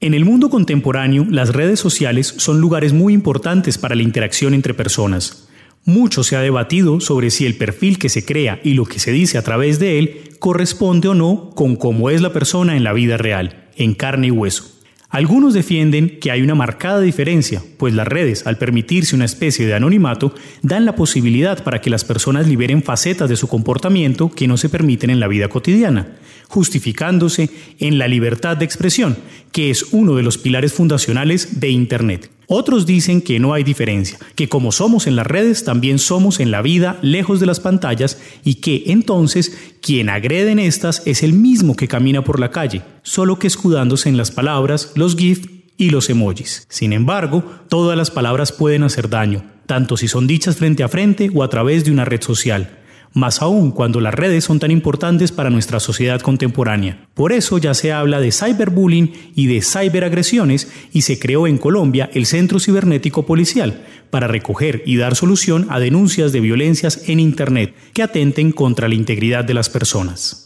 En 0.00 0.14
el 0.14 0.24
mundo 0.24 0.50
contemporáneo, 0.50 1.26
las 1.28 1.52
redes 1.52 1.80
sociales 1.80 2.34
son 2.36 2.60
lugares 2.60 2.92
muy 2.92 3.14
importantes 3.14 3.78
para 3.78 3.94
la 3.94 4.02
interacción 4.02 4.54
entre 4.54 4.74
personas. 4.74 5.48
Mucho 5.86 6.22
se 6.22 6.36
ha 6.36 6.40
debatido 6.40 7.00
sobre 7.00 7.30
si 7.30 7.46
el 7.46 7.56
perfil 7.56 7.98
que 7.98 8.08
se 8.08 8.24
crea 8.24 8.60
y 8.62 8.74
lo 8.74 8.86
que 8.86 8.98
se 8.98 9.12
dice 9.12 9.38
a 9.38 9.42
través 9.42 9.78
de 9.78 9.98
él 9.98 10.36
corresponde 10.38 11.08
o 11.08 11.14
no 11.14 11.50
con 11.54 11.76
cómo 11.76 12.10
es 12.10 12.20
la 12.20 12.32
persona 12.32 12.76
en 12.76 12.84
la 12.84 12.92
vida 12.92 13.16
real, 13.16 13.68
en 13.76 13.94
carne 13.94 14.28
y 14.28 14.30
hueso. 14.30 14.73
Algunos 15.14 15.54
defienden 15.54 16.18
que 16.18 16.32
hay 16.32 16.42
una 16.42 16.56
marcada 16.56 17.00
diferencia, 17.00 17.62
pues 17.78 17.94
las 17.94 18.08
redes, 18.08 18.48
al 18.48 18.58
permitirse 18.58 19.14
una 19.14 19.26
especie 19.26 19.64
de 19.64 19.72
anonimato, 19.72 20.34
dan 20.62 20.84
la 20.84 20.96
posibilidad 20.96 21.62
para 21.62 21.80
que 21.80 21.88
las 21.88 22.04
personas 22.04 22.48
liberen 22.48 22.82
facetas 22.82 23.28
de 23.28 23.36
su 23.36 23.46
comportamiento 23.46 24.28
que 24.32 24.48
no 24.48 24.56
se 24.56 24.68
permiten 24.68 25.10
en 25.10 25.20
la 25.20 25.28
vida 25.28 25.46
cotidiana, 25.46 26.16
justificándose 26.48 27.48
en 27.78 27.96
la 27.96 28.08
libertad 28.08 28.56
de 28.56 28.64
expresión, 28.64 29.16
que 29.52 29.70
es 29.70 29.84
uno 29.92 30.16
de 30.16 30.24
los 30.24 30.36
pilares 30.36 30.72
fundacionales 30.72 31.60
de 31.60 31.68
Internet. 31.68 32.33
Otros 32.46 32.86
dicen 32.86 33.20
que 33.20 33.38
no 33.38 33.54
hay 33.54 33.64
diferencia, 33.64 34.18
que 34.34 34.48
como 34.48 34.72
somos 34.72 35.06
en 35.06 35.16
las 35.16 35.26
redes, 35.26 35.64
también 35.64 35.98
somos 35.98 36.40
en 36.40 36.50
la 36.50 36.62
vida 36.62 36.98
lejos 37.02 37.40
de 37.40 37.46
las 37.46 37.60
pantallas 37.60 38.18
y 38.44 38.56
que 38.56 38.84
entonces 38.86 39.56
quien 39.80 40.08
agrede 40.08 40.50
en 40.50 40.58
estas 40.58 41.02
es 41.06 41.22
el 41.22 41.32
mismo 41.32 41.76
que 41.76 41.88
camina 41.88 42.22
por 42.24 42.40
la 42.40 42.50
calle, 42.50 42.82
solo 43.02 43.38
que 43.38 43.46
escudándose 43.46 44.08
en 44.08 44.16
las 44.16 44.30
palabras, 44.30 44.92
los 44.94 45.16
GIF 45.16 45.46
y 45.76 45.90
los 45.90 46.10
emojis. 46.10 46.66
Sin 46.68 46.92
embargo, 46.92 47.44
todas 47.68 47.96
las 47.96 48.10
palabras 48.10 48.52
pueden 48.52 48.82
hacer 48.82 49.08
daño, 49.08 49.44
tanto 49.66 49.96
si 49.96 50.08
son 50.08 50.26
dichas 50.26 50.56
frente 50.56 50.82
a 50.82 50.88
frente 50.88 51.30
o 51.34 51.42
a 51.42 51.48
través 51.48 51.84
de 51.84 51.90
una 51.90 52.04
red 52.04 52.22
social 52.22 52.80
más 53.14 53.40
aún 53.40 53.70
cuando 53.70 54.00
las 54.00 54.12
redes 54.12 54.44
son 54.44 54.58
tan 54.58 54.70
importantes 54.70 55.32
para 55.32 55.48
nuestra 55.48 55.80
sociedad 55.80 56.20
contemporánea. 56.20 57.06
Por 57.14 57.32
eso 57.32 57.58
ya 57.58 57.72
se 57.72 57.92
habla 57.92 58.20
de 58.20 58.32
cyberbullying 58.32 59.12
y 59.34 59.46
de 59.46 59.62
ciberagresiones 59.62 60.70
y 60.92 61.02
se 61.02 61.18
creó 61.18 61.46
en 61.46 61.56
Colombia 61.56 62.10
el 62.12 62.26
Centro 62.26 62.60
Cibernético 62.60 63.24
Policial 63.24 63.84
para 64.10 64.26
recoger 64.26 64.82
y 64.84 64.96
dar 64.96 65.14
solución 65.14 65.66
a 65.70 65.78
denuncias 65.78 66.32
de 66.32 66.40
violencias 66.40 67.08
en 67.08 67.20
Internet 67.20 67.74
que 67.94 68.02
atenten 68.02 68.52
contra 68.52 68.88
la 68.88 68.94
integridad 68.94 69.44
de 69.44 69.54
las 69.54 69.70
personas. 69.70 70.40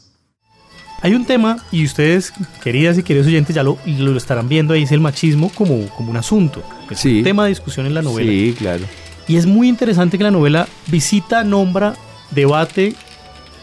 Hay 1.01 1.15
un 1.15 1.25
tema, 1.25 1.65
y 1.71 1.85
ustedes, 1.85 2.33
queridas 2.63 2.99
y 2.99 3.05
queridos 3.05 3.29
oyentes, 3.29 3.55
ya 3.55 3.63
lo, 3.63 3.79
lo 3.87 4.17
estarán 4.17 4.49
viendo 4.49 4.75
ahí, 4.75 4.83
es 4.83 4.91
el 4.91 5.01
machismo 5.01 5.51
como, 5.55 5.87
como 5.91 6.11
un 6.11 6.17
asunto. 6.17 6.63
Es 6.91 7.05
un 7.05 7.23
tema 7.23 7.45
de 7.45 7.51
discusión 7.51 7.87
en 7.87 7.95
la 7.95 8.03
novela. 8.03 8.29
Sí, 8.29 8.55
claro. 8.59 8.85
Y 9.29 9.37
es 9.37 9.47
muy 9.47 9.69
interesante 9.69 10.19
que 10.19 10.25
la 10.25 10.33
novela 10.33 10.67
visita, 10.89 11.45
nombra 11.45 11.95
debate 12.31 12.95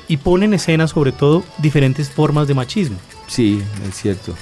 y 0.08 0.18
pone 0.18 0.46
en 0.46 0.54
escena 0.54 0.88
sobre 0.88 1.12
todo 1.12 1.44
diferentes 1.58 2.10
formas 2.10 2.48
de 2.48 2.54
machismo. 2.54 2.98
Sí, 3.28 3.62
es 3.88 3.96
cierto. 3.96 4.36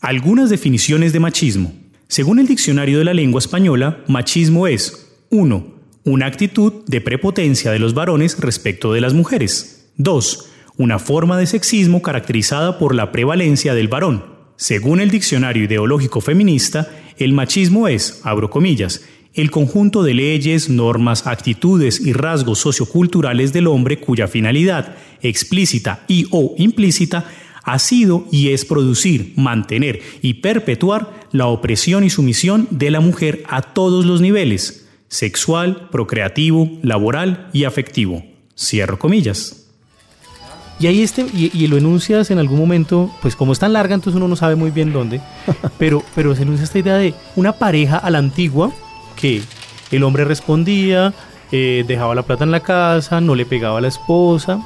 Algunas 0.00 0.48
definiciones 0.48 1.12
de 1.12 1.20
machismo. 1.20 1.72
Según 2.08 2.38
el 2.38 2.46
Diccionario 2.46 2.98
de 2.98 3.04
la 3.04 3.14
Lengua 3.14 3.38
Española, 3.38 4.02
machismo 4.08 4.66
es 4.66 5.08
1. 5.30 5.80
Una 6.04 6.26
actitud 6.26 6.84
de 6.86 7.00
prepotencia 7.00 7.70
de 7.70 7.78
los 7.78 7.94
varones 7.94 8.38
respecto 8.40 8.92
de 8.92 9.00
las 9.02 9.12
mujeres. 9.12 9.92
2. 9.98 10.46
Una 10.78 10.98
forma 10.98 11.36
de 11.36 11.46
sexismo 11.46 12.00
caracterizada 12.00 12.78
por 12.78 12.94
la 12.94 13.12
prevalencia 13.12 13.74
del 13.74 13.88
varón. 13.88 14.24
Según 14.56 15.00
el 15.00 15.10
Diccionario 15.10 15.64
Ideológico 15.64 16.20
Feminista, 16.20 16.88
el 17.18 17.34
machismo 17.34 17.86
es, 17.86 18.22
abro 18.24 18.48
comillas, 18.48 19.02
el 19.34 19.50
conjunto 19.50 20.02
de 20.02 20.14
leyes, 20.14 20.68
normas, 20.68 21.26
actitudes 21.26 22.00
y 22.00 22.12
rasgos 22.12 22.58
socioculturales 22.58 23.52
del 23.52 23.68
hombre 23.68 24.00
cuya 24.00 24.26
finalidad, 24.28 24.96
explícita 25.22 26.04
y 26.08 26.26
o 26.30 26.54
implícita, 26.58 27.26
ha 27.62 27.78
sido 27.78 28.26
y 28.32 28.48
es 28.50 28.64
producir, 28.64 29.34
mantener 29.36 30.00
y 30.22 30.34
perpetuar 30.34 31.12
la 31.30 31.46
opresión 31.46 32.04
y 32.04 32.10
sumisión 32.10 32.66
de 32.70 32.90
la 32.90 33.00
mujer 33.00 33.42
a 33.48 33.62
todos 33.62 34.06
los 34.06 34.20
niveles, 34.20 34.88
sexual, 35.08 35.88
procreativo, 35.90 36.70
laboral 36.82 37.48
y 37.52 37.64
afectivo. 37.64 38.24
Cierro 38.58 38.98
comillas. 38.98 39.68
Y 40.80 40.86
ahí 40.86 41.02
este, 41.02 41.26
y, 41.34 41.66
lo 41.66 41.76
enuncias 41.76 42.30
en 42.30 42.38
algún 42.38 42.58
momento, 42.58 43.14
pues 43.20 43.36
como 43.36 43.52
es 43.52 43.58
tan 43.58 43.74
larga, 43.74 43.94
entonces 43.94 44.16
uno 44.16 44.28
no 44.28 44.36
sabe 44.36 44.54
muy 44.54 44.70
bien 44.70 44.94
dónde, 44.94 45.20
pero, 45.78 46.02
pero 46.14 46.34
se 46.34 46.42
enuncia 46.42 46.64
esta 46.64 46.78
idea 46.78 46.96
de 46.96 47.12
una 47.36 47.52
pareja 47.52 47.98
a 47.98 48.08
la 48.08 48.18
antigua 48.18 48.72
que 49.20 49.42
el 49.90 50.02
hombre 50.02 50.24
respondía, 50.24 51.12
eh, 51.52 51.84
dejaba 51.86 52.14
la 52.14 52.22
plata 52.22 52.44
en 52.44 52.50
la 52.50 52.60
casa, 52.60 53.20
no 53.20 53.34
le 53.34 53.44
pegaba 53.44 53.78
a 53.78 53.80
la 53.80 53.88
esposa, 53.88 54.60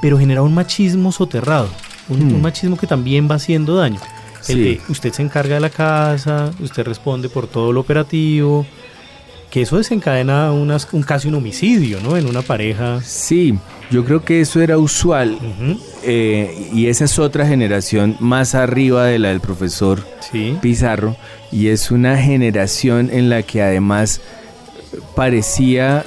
pero 0.00 0.18
generaba 0.18 0.46
un 0.46 0.54
machismo 0.54 1.10
soterrado, 1.12 1.68
un, 2.08 2.38
hmm. 2.38 2.42
machismo 2.42 2.76
que 2.76 2.86
también 2.86 3.28
va 3.30 3.36
haciendo 3.36 3.76
daño. 3.76 4.00
El 4.46 4.64
de 4.64 4.80
usted 4.88 5.12
se 5.12 5.22
encarga 5.22 5.56
de 5.56 5.60
la 5.60 5.70
casa, 5.70 6.52
usted 6.60 6.86
responde 6.86 7.28
por 7.28 7.48
todo 7.48 7.72
lo 7.72 7.80
operativo, 7.80 8.64
que 9.50 9.62
eso 9.62 9.78
desencadena 9.78 10.52
unas, 10.52 10.88
un 10.92 11.02
casi 11.02 11.28
un 11.28 11.34
homicidio, 11.34 12.00
¿no? 12.00 12.16
En 12.16 12.26
una 12.26 12.42
pareja. 12.42 13.00
Sí, 13.02 13.58
yo 13.90 14.04
creo 14.04 14.24
que 14.24 14.40
eso 14.40 14.60
era 14.60 14.78
usual 14.78 15.38
eh, 16.02 16.68
y 16.72 16.86
esa 16.86 17.04
es 17.04 17.18
otra 17.18 17.46
generación 17.46 18.16
más 18.20 18.54
arriba 18.54 19.06
de 19.06 19.18
la 19.18 19.28
del 19.28 19.40
profesor 19.40 20.04
Pizarro 20.60 21.16
y 21.50 21.68
es 21.68 21.90
una 21.90 22.18
generación 22.18 23.08
en 23.10 23.30
la 23.30 23.42
que 23.42 23.62
además 23.62 24.20
parecía 25.14 26.04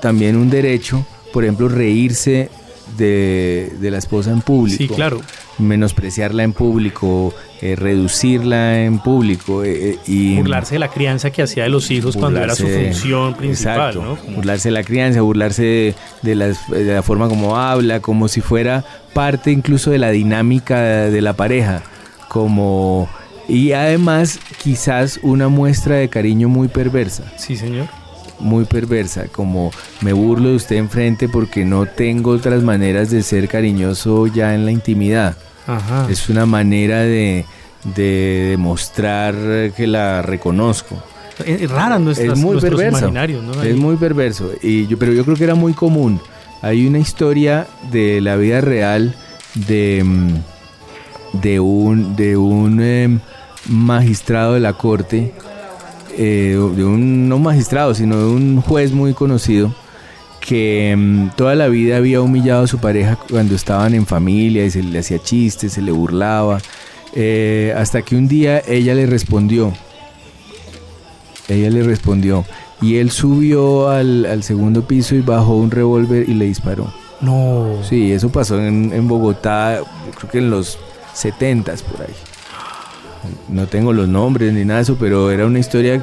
también 0.00 0.36
un 0.36 0.50
derecho, 0.50 1.04
por 1.32 1.42
ejemplo, 1.42 1.68
reírse 1.68 2.50
de, 2.96 3.72
de 3.80 3.90
la 3.90 3.98
esposa 3.98 4.30
en 4.30 4.40
público. 4.40 4.78
Sí, 4.78 4.88
claro 4.88 5.20
menospreciarla 5.58 6.44
en 6.44 6.52
público, 6.52 7.34
eh, 7.60 7.74
reducirla 7.74 8.84
en 8.84 9.00
público 9.00 9.64
eh, 9.64 9.90
eh, 9.90 9.98
y 10.06 10.36
burlarse 10.36 10.76
de 10.76 10.78
la 10.78 10.88
crianza 10.88 11.30
que 11.30 11.42
hacía 11.42 11.64
de 11.64 11.68
los 11.68 11.90
hijos 11.90 12.16
cuando 12.16 12.40
era 12.40 12.54
su 12.54 12.68
función 12.68 13.34
principal, 13.34 13.96
¿no? 13.96 14.16
Burlarse 14.34 14.68
de 14.68 14.74
la 14.74 14.84
crianza, 14.84 15.22
burlarse 15.22 15.94
de, 16.22 16.34
la, 16.36 17.02
forma 17.02 17.28
como 17.28 17.56
habla, 17.56 17.98
como 18.00 18.28
si 18.28 18.40
fuera 18.40 18.84
parte 19.12 19.50
incluso 19.50 19.90
de 19.90 19.98
la 19.98 20.10
dinámica 20.10 20.80
de 20.80 21.20
la 21.20 21.32
pareja, 21.32 21.82
como 22.28 23.08
y 23.48 23.72
además 23.72 24.38
quizás 24.62 25.18
una 25.22 25.48
muestra 25.48 25.96
de 25.96 26.08
cariño 26.08 26.48
muy 26.48 26.68
perversa. 26.68 27.24
Sí, 27.36 27.56
señor 27.56 27.86
muy 28.40 28.66
perversa, 28.66 29.26
como 29.26 29.72
me 30.00 30.12
burlo 30.12 30.50
de 30.50 30.54
usted 30.54 30.76
enfrente 30.76 31.28
porque 31.28 31.64
no 31.64 31.86
tengo 31.86 32.30
otras 32.30 32.62
maneras 32.62 33.10
de 33.10 33.24
ser 33.24 33.48
cariñoso 33.48 34.28
ya 34.28 34.54
en 34.54 34.64
la 34.64 34.70
intimidad. 34.70 35.36
Es 36.08 36.28
una 36.28 36.46
manera 36.46 37.00
de, 37.00 37.44
demostrar 37.94 39.34
que 39.76 39.86
la 39.86 40.22
reconozco. 40.22 40.96
Es 41.44 41.70
rara 41.70 41.98
nuestras, 41.98 42.38
es 42.38 42.38
muy 42.38 42.60
perverso, 42.60 43.12
Es 43.62 43.76
muy 43.76 43.96
perverso. 43.96 44.50
Y 44.62 44.86
yo, 44.86 44.98
pero 44.98 45.12
yo 45.12 45.24
creo 45.24 45.36
que 45.36 45.44
era 45.44 45.54
muy 45.54 45.74
común. 45.74 46.20
Hay 46.62 46.86
una 46.86 46.98
historia 46.98 47.66
de 47.92 48.20
la 48.20 48.36
vida 48.36 48.60
real 48.60 49.14
de, 49.54 50.02
mm, 50.04 51.40
de 51.40 51.60
un, 51.60 52.16
de 52.16 52.36
un 52.36 52.80
em, 52.82 53.20
magistrado 53.68 54.54
de 54.54 54.60
la 54.60 54.72
corte, 54.72 55.32
eh, 56.16 56.58
de 56.74 56.84
un 56.84 57.28
no 57.28 57.38
magistrado, 57.38 57.94
sino 57.94 58.16
de 58.16 58.24
un 58.24 58.60
juez 58.60 58.92
muy 58.92 59.14
conocido 59.14 59.72
que 60.48 60.94
mm, 60.96 61.36
toda 61.36 61.54
la 61.54 61.68
vida 61.68 61.98
había 61.98 62.22
humillado 62.22 62.64
a 62.64 62.66
su 62.66 62.78
pareja 62.78 63.18
cuando 63.28 63.54
estaban 63.54 63.92
en 63.92 64.06
familia 64.06 64.64
y 64.64 64.70
se 64.70 64.82
le 64.82 64.98
hacía 64.98 65.18
chistes, 65.18 65.74
se 65.74 65.82
le 65.82 65.92
burlaba, 65.92 66.58
eh, 67.14 67.74
hasta 67.76 68.00
que 68.00 68.16
un 68.16 68.28
día 68.28 68.62
ella 68.66 68.94
le 68.94 69.04
respondió, 69.04 69.74
ella 71.48 71.68
le 71.68 71.82
respondió, 71.82 72.46
y 72.80 72.96
él 72.96 73.10
subió 73.10 73.90
al, 73.90 74.42
segundo 74.42 74.88
piso 74.88 75.14
y 75.14 75.20
bajó 75.20 75.54
un 75.54 75.70
revólver 75.70 76.26
y 76.26 76.32
le 76.32 76.46
disparó. 76.46 76.90
No. 77.20 77.82
Sí, 77.86 78.12
eso 78.12 78.30
pasó 78.30 78.58
en, 78.58 79.06
Bogotá, 79.06 79.80
creo 80.16 80.30
que 80.30 80.38
en 80.38 80.48
los 80.48 80.78
70 81.12 81.74
por 81.92 82.06
ahí. 82.06 82.14
No 83.48 83.66
tengo 83.66 83.92
los 83.92 84.08
nombres 84.08 84.54
ni 84.54 84.64
nada 84.64 84.78
de 84.78 84.84
eso, 84.84 84.96
pero 84.98 85.30
era 85.30 85.44
una 85.44 85.58
historia 85.58 86.02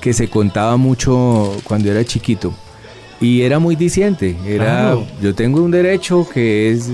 que 0.00 0.12
se 0.12 0.28
contaba 0.28 0.76
mucho 0.76 1.56
cuando 1.62 1.88
era 1.88 2.04
chiquito 2.04 2.52
y 3.20 3.42
era 3.42 3.58
muy 3.58 3.76
diciente. 3.76 4.36
Era, 4.46 4.96
yo 5.22 5.34
tengo 5.34 5.62
un 5.62 5.70
derecho 5.70 6.26
que 6.28 6.70
es 6.70 6.90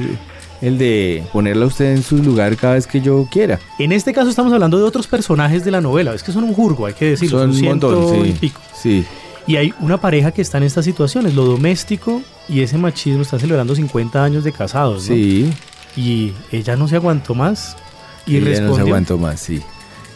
el 0.61 0.78
de 0.78 1.24
ponerla 1.32 1.64
a 1.64 1.68
usted 1.68 1.92
en 1.92 2.02
su 2.02 2.18
lugar 2.18 2.56
cada 2.56 2.74
vez 2.74 2.87
que 2.87 3.00
yo 3.00 3.26
quiera. 3.30 3.58
En 3.78 3.90
este 3.92 4.12
caso 4.12 4.30
estamos 4.30 4.52
hablando 4.52 4.78
de 4.78 4.85
otros 4.85 5.08
personajes 5.08 5.64
de 5.64 5.72
la 5.72 5.80
novela. 5.80 6.14
Es 6.14 6.22
que 6.22 6.32
son 6.32 6.44
un 6.44 6.54
jurgo, 6.54 6.87
hay 6.87 6.94
que 6.94 7.11
decirlo. 7.11 7.40
Son, 7.40 7.50
un 7.50 7.61
montón, 7.61 8.26
y 8.26 8.32
pico. 8.32 8.61
Sí. 8.74 9.04
Y 9.46 9.56
hay 9.56 9.74
una 9.80 10.00
pareja 10.00 10.30
que 10.30 10.40
está 10.40 10.58
en 10.58 10.64
estas 10.64 10.85
situaciones, 10.85 11.35
lo 11.35 11.44
doméstico 11.44 12.22
y 12.48 12.61
ese 12.61 12.78
machismo 12.78 13.22
está 13.22 13.40
celebrando 13.40 13.74
50 13.74 14.22
años 14.22 14.44
de 14.44 14.52
casados. 14.52 15.02
Sí. 15.04 15.52
Y 15.96 16.32
ella 16.52 16.76
no 16.76 16.87
se 16.87 16.94
aguantó 16.94 17.35
más. 17.35 17.76
Y 18.24 18.37
ella 18.37 18.61
no 18.61 18.76
se 18.76 18.82
aguantó 18.82 19.18
más, 19.18 19.40
sí. 19.40 19.61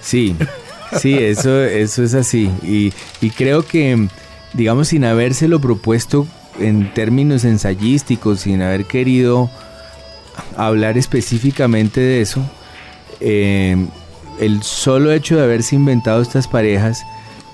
Sí, 0.01 0.37
sí, 1.01 1.15
eso, 1.15 1.61
eso 1.65 2.05
es 2.05 2.15
así. 2.15 2.49
Y, 2.63 2.93
y 3.21 3.31
creo 3.31 3.67
que 3.67 4.07
digamos, 4.53 4.89
sin 4.89 5.05
habérselo 5.05 5.61
propuesto 5.61 6.27
en 6.59 6.93
términos 6.95 7.45
ensayísticos, 7.45 8.41
sin 8.41 8.63
haber 8.63 8.87
querido 8.87 9.51
hablar 10.57 10.99
específicamente 10.99 12.01
de 12.01 12.21
eso, 12.21 12.43
eh, 13.21 13.87
el 14.41 14.63
solo 14.63 15.13
hecho 15.13 15.37
de 15.37 15.43
haberse 15.43 15.77
inventado 15.77 16.21
estas 16.21 16.47
parejas 16.49 17.05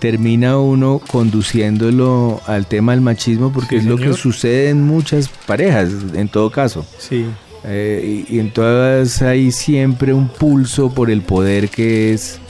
termina 0.01 0.59
uno 0.59 1.01
conduciéndolo 1.07 2.41
al 2.47 2.67
tema 2.67 2.91
del 2.91 3.03
machismo 3.03 3.53
porque 3.53 3.77
es 3.77 3.85
lo 3.85 3.97
que 3.97 4.13
sucede 4.15 4.71
en 4.71 4.83
muchas 4.83 5.29
parejas, 5.47 5.91
en 6.15 6.29
todo 6.29 6.51
caso. 6.51 6.85
Sí. 6.99 7.27
Eh, 7.65 8.25
y, 8.29 8.37
y, 8.37 8.41
en 8.41 8.53
todas 8.53 9.23
hay 9.23 9.53
siempre 9.53 10.13
un 10.13 10.29
pulso 10.29 10.91
por 10.91 11.09
el 11.13 11.23
poder 11.23 11.69
que 11.69 12.13
es 12.13 12.41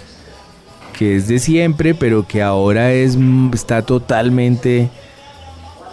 que 0.93 1.17
es 1.17 1.29
de 1.29 1.39
siempre, 1.39 1.95
pero 1.95 2.27
que 2.27 2.43
ahora 2.43 2.93
es, 2.93 3.17
mm, 3.17 3.51
está 3.55 3.83
totalmente 3.83 4.91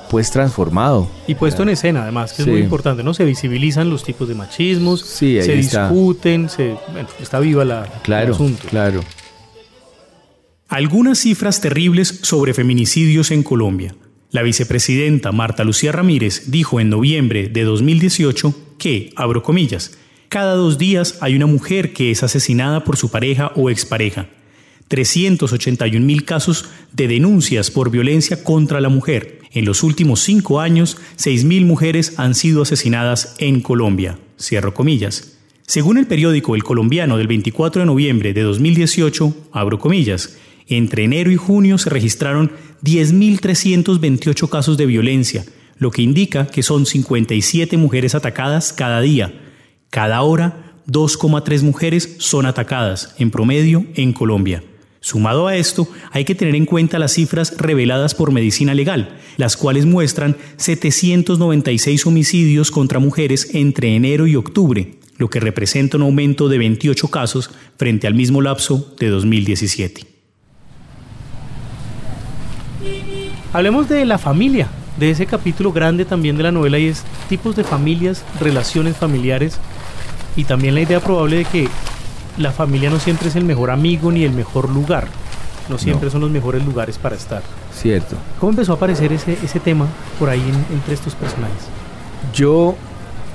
pues 0.09 0.31
transformado. 0.31 1.09
Y 1.27 1.35
puesto 1.35 1.63
en 1.63 1.69
escena, 1.69 2.03
además, 2.03 2.33
que 2.33 2.41
es 2.41 2.47
muy 2.47 2.61
importante, 2.61 3.03
¿no? 3.03 3.13
Se 3.13 3.25
visibilizan 3.25 3.89
los 3.89 4.03
tipos 4.03 4.27
de 4.27 4.35
machismos, 4.35 5.01
se 5.01 5.55
discuten, 5.55 6.49
se, 6.49 6.75
está 7.21 7.39
viva 7.39 7.63
la, 7.63 7.85
claro, 8.01 8.35
Claro. 8.69 9.01
Algunas 10.67 11.19
cifras 11.19 11.61
terribles 11.61 12.19
sobre 12.21 12.53
feminicidios 12.53 13.31
en 13.31 13.43
Colombia. 13.43 13.95
La 14.31 14.43
vicepresidenta 14.43 15.31
Marta 15.31 15.63
Lucía 15.63 15.91
Ramírez 15.91 16.51
dijo 16.51 16.79
en 16.79 16.89
noviembre 16.89 17.49
de 17.49 17.63
2018 17.63 18.53
que, 18.77 19.11
abro 19.15 19.41
comillas, 19.41 19.97
cada 20.27 20.53
dos 20.53 20.77
días 20.77 21.17
hay 21.21 21.35
una 21.35 21.47
mujer 21.47 21.93
que 21.93 22.11
es 22.11 22.21
asesinada 22.21 22.83
por 22.83 22.97
su 22.97 23.09
pareja 23.09 23.51
o 23.55 23.71
expareja. 23.71 24.27
381 24.89 26.05
mil 26.05 26.25
casos 26.25 26.65
de 26.91 27.07
denuncias 27.07 27.71
por 27.71 27.89
violencia 27.89 28.43
contra 28.43 28.81
la 28.81 28.89
mujer. 28.89 29.39
En 29.51 29.65
los 29.65 29.83
últimos 29.83 30.19
cinco 30.21 30.59
años, 30.59 30.97
6 31.15 31.45
mil 31.45 31.65
mujeres 31.65 32.13
han 32.17 32.35
sido 32.35 32.63
asesinadas 32.63 33.35
en 33.39 33.61
Colombia. 33.61 34.19
Cierro 34.39 34.73
comillas. 34.73 35.37
Según 35.65 35.97
el 35.99 36.07
periódico 36.07 36.55
El 36.55 36.63
Colombiano 36.63 37.17
del 37.17 37.27
24 37.27 37.81
de 37.81 37.85
noviembre 37.85 38.33
de 38.33 38.41
2018, 38.41 39.49
abro 39.51 39.77
comillas, 39.79 40.37
entre 40.67 41.03
enero 41.03 41.31
y 41.31 41.35
junio 41.35 41.77
se 41.77 41.89
registraron 41.89 42.51
10.328 42.83 44.49
casos 44.49 44.77
de 44.77 44.87
violencia, 44.87 45.45
lo 45.77 45.91
que 45.91 46.01
indica 46.01 46.47
que 46.47 46.63
son 46.63 46.85
57 46.85 47.77
mujeres 47.77 48.15
atacadas 48.15 48.73
cada 48.73 49.01
día. 49.01 49.33
Cada 49.91 50.21
hora, 50.23 50.73
2,3 50.87 51.61
mujeres 51.61 52.15
son 52.17 52.47
atacadas, 52.47 53.13
en 53.19 53.29
promedio, 53.29 53.85
en 53.95 54.13
Colombia. 54.13 54.63
Sumado 55.01 55.47
a 55.47 55.55
esto, 55.55 55.87
hay 56.11 56.25
que 56.25 56.35
tener 56.35 56.55
en 56.55 56.65
cuenta 56.65 56.99
las 56.99 57.13
cifras 57.13 57.57
reveladas 57.57 58.15
por 58.15 58.33
Medicina 58.33 58.73
Legal, 58.73 59.17
las 59.37 59.55
cuales 59.55 59.85
muestran 59.85 60.35
796 60.57 62.05
homicidios 62.05 62.69
contra 62.69 62.99
mujeres 62.99 63.49
entre 63.53 63.95
enero 63.95 64.27
y 64.27 64.35
octubre, 64.35 64.95
lo 65.17 65.29
que 65.29 65.39
representa 65.39 65.95
un 65.95 66.03
aumento 66.03 66.49
de 66.49 66.57
28 66.57 67.07
casos 67.07 67.49
frente 67.77 68.07
al 68.07 68.13
mismo 68.13 68.41
lapso 68.41 68.93
de 68.99 69.07
2017. 69.07 70.05
Hablemos 73.53 73.87
de 73.87 74.05
la 74.05 74.17
familia, 74.17 74.67
de 74.99 75.11
ese 75.11 75.25
capítulo 75.25 75.71
grande 75.71 76.03
también 76.03 76.35
de 76.35 76.43
la 76.43 76.51
novela 76.51 76.77
y 76.77 76.87
es 76.87 77.03
tipos 77.29 77.55
de 77.55 77.63
familias, 77.63 78.25
relaciones 78.39 78.97
familiares 78.97 79.57
y 80.35 80.43
también 80.43 80.75
la 80.75 80.81
idea 80.81 80.99
probable 80.99 81.37
de 81.37 81.45
que 81.45 81.67
la 82.39 82.51
familia 82.51 82.89
no 82.89 82.99
siempre 82.99 83.27
es 83.27 83.35
el 83.35 83.45
mejor 83.45 83.69
amigo 83.69 84.11
ni 84.11 84.23
el 84.23 84.31
mejor 84.31 84.69
lugar. 84.69 85.07
No 85.69 85.77
siempre 85.77 86.09
son 86.09 86.21
los 86.21 86.31
mejores 86.31 86.65
lugares 86.65 86.97
para 86.97 87.15
estar. 87.15 87.43
Cierto. 87.75 88.15
¿Cómo 88.39 88.51
empezó 88.51 88.71
a 88.71 88.75
aparecer 88.75 89.13
ese, 89.13 89.37
ese 89.43 89.59
tema 89.59 89.85
por 90.17 90.29
ahí 90.29 90.41
entre 90.73 90.95
estos 90.95 91.13
personajes? 91.13 91.67
Yo 92.33 92.75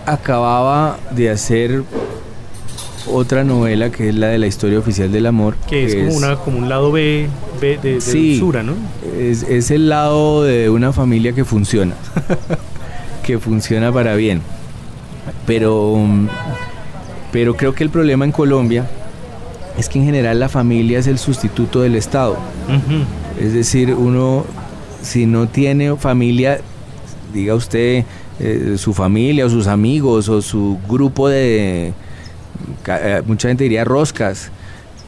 acababa 0.05 0.99
de 1.13 1.31
hacer 1.31 1.85
otra 3.11 3.45
novela 3.45 3.91
que 3.91 4.09
es 4.09 4.15
la 4.17 4.29
de 4.29 4.39
la 4.39 4.49
historia 4.49 4.81
oficial 4.81 5.13
del 5.13 5.27
amor. 5.27 5.55
Que, 5.69 5.85
es, 5.85 5.95
como, 5.95 6.17
Una, 6.17 6.37
como 6.37 6.59
un 6.59 6.69
lado 6.69 6.91
B, 6.91 7.29
de, 7.61 7.77
de 7.79 8.01
sí, 8.01 8.43
¿no? 8.43 8.75
Es, 9.17 9.45
es 9.45 9.71
el 9.71 9.89
lado 9.89 10.43
de 10.43 10.71
una 10.71 10.93
familia 10.93 11.35
que 11.35 11.45
funciona. 11.45 11.95
que 13.23 13.39
funciona 13.39 13.93
para 13.93 14.17
bien. 14.17 14.43
Pero, 15.47 15.99
pero 17.31 17.57
creo 17.57 17.75
que 17.75 17.85
el 17.85 17.91
problema 17.91 18.25
en 18.25 18.33
Colombia 18.33 18.87
es 19.79 19.89
que 19.89 19.99
en 19.99 20.05
general 20.05 20.39
la 20.39 20.49
familia 20.49 20.99
es 20.99 21.07
el 21.07 21.19
sustituto 21.19 21.83
del 21.83 21.97
Estado. 21.97 22.37
Es 23.41 23.53
decir, 23.53 23.95
uno, 23.95 24.45
si 25.03 25.27
no 25.27 25.49
tiene 25.49 25.97
familia, 25.97 26.61
diga 27.33 27.55
usted, 27.55 28.05
eh, 28.41 28.75
su 28.79 28.95
familia 28.95 29.47
o 29.47 29.51
sus 29.51 29.67
amigos 29.67 30.29
o 30.29 30.43
su 30.43 30.79
grupo 30.89 31.29
de, 31.29 31.93
eh, 32.87 33.23
mucha 33.27 33.49
gente 33.49 33.65
diría 33.65 33.85
roscas, 33.85 34.51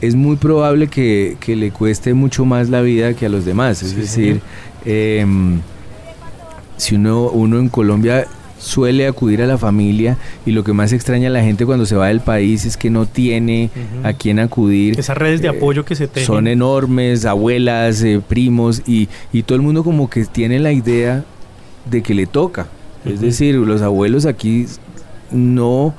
es 0.00 0.14
muy 0.14 0.37
probable 0.37 0.88
que, 0.88 1.37
le 1.46 1.70
cueste 1.70 2.12
mucho 2.14 2.44
más 2.44 2.68
la 2.68 2.83
vida 2.83 3.14
que 3.14 3.26
a 3.26 3.29
los 3.29 3.44
demás. 3.44 3.83
Es 3.83 3.96
decir, 3.96 4.40
em, 4.85 5.61
si 6.76 6.96
uno, 6.96 7.31
uno 7.31 7.59
en 7.59 7.68
Colombia 7.68 8.26
suele 8.66 9.07
acudir 9.07 9.42
a 9.42 9.46
la 9.46 9.59
familia 9.59 10.18
y 10.44 10.50
lo 10.50 10.64
que 10.64 10.72
más 10.72 10.92
extraña 10.92 11.29
a 11.29 11.31
la 11.31 11.42
gente 11.42 11.64
cuando 11.64 11.87
se 11.87 11.94
va 11.94 12.09
del 12.09 12.20
país 12.20 12.64
es 12.64 12.76
que 12.76 12.90
no 12.90 13.07
tiene 13.07 13.70
a 14.02 14.12
quién 14.12 14.38
acudir. 14.38 14.98
Esas 14.98 15.16
redes 15.16 15.40
de 15.40 15.48
eh, 15.48 15.50
apoyo 15.50 15.85
que 15.85 15.94
se 15.94 16.09
tejen. 16.09 16.26
Son 16.26 16.48
enormes, 16.48 17.24
abuelas, 17.24 18.02
eh, 18.02 18.20
primos 18.26 18.83
y, 18.87 19.09
y, 19.33 19.44
todo 19.44 19.57
el 19.57 19.62
mundo 19.62 19.85
como 19.85 20.11
que 20.11 20.24
tiene 20.24 20.59
la 20.59 20.72
idea 20.72 21.24
de 21.90 22.02
que 22.02 22.14
le 22.14 22.26
toca. 22.26 22.66
Es 23.05 23.20
decir, 23.20 23.55
los 23.55 23.83
abuelos 23.83 24.26
aquí 24.26 24.66
no, 25.31 25.94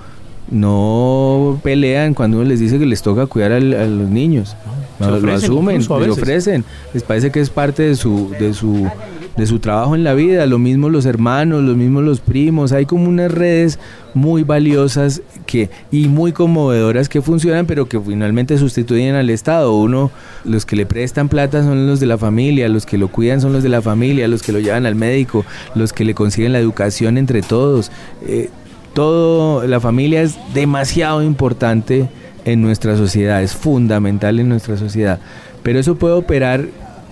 no 0.51 1.57
pelean 1.63 2.13
cuando 2.13 2.37
uno 2.37 2.49
les 2.49 2.59
dice 2.59 2.77
que 2.79 2.85
les 2.85 3.01
toca 3.01 3.27
cuidar 3.27 3.53
a 3.53 3.59
los 3.61 4.09
niños. 4.09 4.57
lo 4.99 5.33
asumen, 5.33 5.85
lo 5.87 6.13
ofrecen. 6.13 6.65
Les 6.93 7.03
parece 7.03 7.31
que 7.31 7.39
es 7.39 7.49
parte 7.49 7.83
de 7.83 7.95
su, 7.95 8.29
de 8.37 8.53
su 8.53 8.89
de 9.37 9.45
su 9.45 9.59
trabajo 9.59 9.95
en 9.95 10.03
la 10.03 10.15
vida, 10.15 10.45
lo 10.47 10.57
mismo 10.57 10.89
los 10.89 11.05
hermanos, 11.05 11.63
lo 11.63 11.75
mismo 11.75 12.01
los 12.01 12.19
primos, 12.19 12.71
hay 12.71 12.85
como 12.85 13.07
unas 13.07 13.31
redes 13.31 13.77
muy 14.15 14.43
valiosas 14.43 15.21
que, 15.45 15.69
y 15.91 16.07
muy 16.07 16.31
conmovedoras 16.31 17.07
que 17.07 17.21
funcionan, 17.21 17.67
pero 17.67 17.87
que 17.87 17.99
finalmente 17.99 18.57
sustituyen 18.57 19.13
al 19.13 19.29
Estado. 19.29 19.73
Uno, 19.75 20.09
los 20.43 20.65
que 20.65 20.75
le 20.75 20.87
prestan 20.87 21.29
plata 21.29 21.61
son 21.63 21.85
los 21.85 21.99
de 21.99 22.07
la 22.07 22.17
familia, 22.17 22.67
los 22.67 22.87
que 22.87 22.97
lo 22.97 23.09
cuidan 23.09 23.39
son 23.39 23.53
los 23.53 23.61
de 23.61 23.69
la 23.69 23.83
familia, 23.83 24.27
los 24.27 24.41
que 24.41 24.51
lo 24.51 24.59
llevan 24.59 24.87
al 24.87 24.95
médico, 24.95 25.45
los 25.75 25.93
que 25.93 26.03
le 26.03 26.15
consiguen 26.15 26.51
la 26.51 26.59
educación 26.59 27.19
entre 27.19 27.43
todos. 27.43 27.91
Eh, 28.25 28.49
todo, 28.93 29.67
la 29.67 29.79
familia 29.79 30.23
es 30.23 30.35
demasiado 30.55 31.21
importante 31.21 32.09
en 32.45 32.63
nuestra 32.63 32.97
sociedad, 32.97 33.43
es 33.43 33.53
fundamental 33.53 34.39
en 34.39 34.49
nuestra 34.49 34.77
sociedad. 34.77 35.19
Pero 35.61 35.77
eso 35.77 35.95
puede 35.95 36.15
operar 36.15 36.65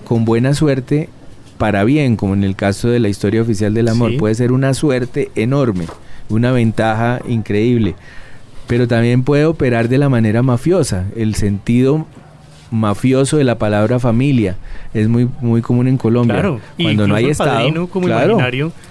con 0.04 0.24
buena 0.24 0.54
suerte 0.54 1.08
para 1.58 1.84
bien, 1.84 2.16
como 2.16 2.34
en 2.34 2.44
el 2.44 2.56
caso 2.56 2.88
de 2.88 3.00
la 3.00 3.08
historia 3.08 3.42
oficial 3.42 3.74
del 3.74 3.88
amor, 3.88 4.16
puede 4.16 4.34
ser 4.34 4.52
una 4.52 4.74
suerte 4.74 5.30
enorme, 5.34 5.86
una 6.28 6.52
ventaja 6.52 7.20
increíble, 7.28 7.94
pero 8.66 8.88
también 8.88 9.22
puede 9.22 9.44
operar 9.44 9.88
de 9.88 9.98
la 9.98 10.08
manera 10.08 10.42
mafiosa. 10.42 11.06
El 11.16 11.34
sentido 11.34 12.06
mafioso 12.70 13.36
de 13.36 13.44
la 13.44 13.58
palabra 13.58 13.98
familia 14.00 14.56
es 14.92 15.08
muy 15.08 15.28
muy 15.40 15.62
común 15.62 15.88
en 15.88 15.98
Colombia. 15.98 16.34
Claro, 16.34 16.60
cuando 16.80 17.06
no 17.06 17.14
hay 17.14 17.26
estado, 17.26 17.88
como 17.88 18.08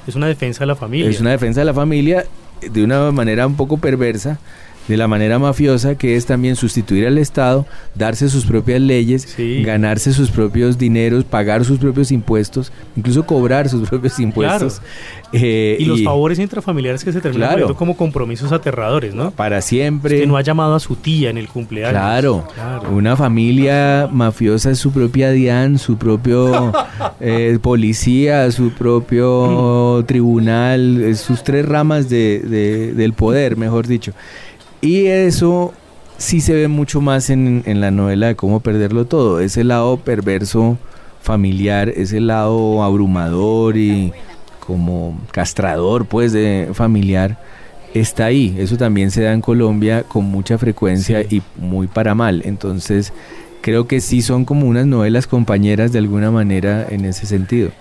es 0.08 0.16
una 0.16 0.28
defensa 0.28 0.62
de 0.62 0.68
la 0.68 0.76
familia. 0.76 1.10
Es 1.10 1.20
una 1.20 1.32
defensa 1.32 1.62
de 1.62 1.66
la 1.66 1.74
familia 1.74 2.26
de 2.62 2.84
una 2.84 3.12
manera 3.12 3.46
un 3.46 3.56
poco 3.56 3.78
perversa 3.78 4.40
de 4.88 4.98
la 4.98 5.08
manera 5.08 5.40
mafiosa, 5.40 5.96
que 5.96 6.16
es 6.16 6.26
también 6.26 6.56
sustituir 6.56 7.08
al 7.08 7.18
Estado, 7.18 7.66
darse 7.96 8.30
sus 8.30 8.46
propias 8.46 8.82
leyes, 8.82 9.36
ganarse 9.64 10.14
sus 10.14 10.30
propios 10.30 10.78
dineros, 10.78 11.24
pagar 11.24 11.66
sus 11.66 11.80
propios 11.80 12.12
impuestos, 12.12 12.72
incluso 12.96 13.26
cobrar 13.26 13.70
sus 13.70 13.88
propios 13.90 14.20
impuestos. 14.20 14.82
Eh, 15.32 15.78
y, 15.80 15.86
los 15.86 16.04
favores 16.04 16.40
intrafamiliares 16.40 17.04
que 17.04 17.12
se 17.12 17.20
terminan 17.20 17.50
claro, 17.50 17.76
como 17.76 17.98
compromisos 17.98 18.52
aterradores, 18.52 19.14
¿no? 19.14 19.32
Para 19.32 19.62
siempre. 19.62 20.20
que 20.20 20.28
no 20.28 20.38
ha 20.38 20.42
llamado 20.42 20.76
a 20.76 20.80
su 20.80 20.96
tía 20.96 21.30
en 21.30 21.38
el 21.38 21.48
cumpleaños. 21.48 21.92
Claro, 21.92 22.48
una 22.92 23.18
familia 23.18 24.08
mafiosa 24.12 24.72
es 24.72 24.80
su 24.80 24.92
propia 24.92 25.32
DIAN, 25.32 25.78
su 25.78 25.98
propio 25.98 26.72
eh, 27.20 27.58
policía, 27.62 28.50
su 28.52 28.72
propio 28.72 30.00
mm. 30.02 30.06
tribunal, 30.06 31.16
sus 31.16 31.44
tres 31.44 31.66
ramas 31.66 32.08
de, 32.10 32.94
del 32.96 33.14
poder, 33.14 33.58
mejor 33.58 33.88
dicho. 33.88 34.14
Y 34.86 35.08
eso 35.08 35.74
sí 36.20 36.42
se 36.42 36.54
ve 36.54 36.68
mucho 36.68 37.02
más 37.02 37.32
en, 37.32 37.64
la 37.66 37.90
novela 37.90 38.28
de 38.28 38.36
cómo 38.36 38.60
perderlo 38.60 39.06
todo. 39.06 39.40
Ese 39.40 39.64
lado 39.64 39.98
perverso 39.98 40.78
familiar, 41.24 41.90
ese 41.90 42.20
lado 42.20 42.84
abrumador 42.84 43.78
y 43.78 44.14
como 44.60 45.20
castrador 45.32 46.06
pues 46.06 46.34
de 46.34 46.70
familiar 46.74 47.42
está 47.96 48.26
ahí. 48.26 48.56
Eso 48.60 48.78
también 48.78 49.10
se 49.10 49.24
da 49.24 49.34
en 49.34 49.42
Colombia 49.42 50.04
con 50.04 50.26
mucha 50.26 50.60
frecuencia 50.60 51.22
y 51.22 51.42
muy 51.58 51.88
para 51.88 52.14
mal. 52.14 52.44
Entonces 52.46 53.12
creo 53.62 53.88
que 53.88 54.02
sí 54.02 54.22
son 54.22 54.46
como 54.46 54.68
unas 54.68 54.86
novelas 54.86 55.26
compañeras 55.26 55.94
de 55.94 55.98
alguna 55.98 56.30
manera 56.30 56.86
en 56.92 57.06
ese 57.06 57.26
sentido. 57.26 57.72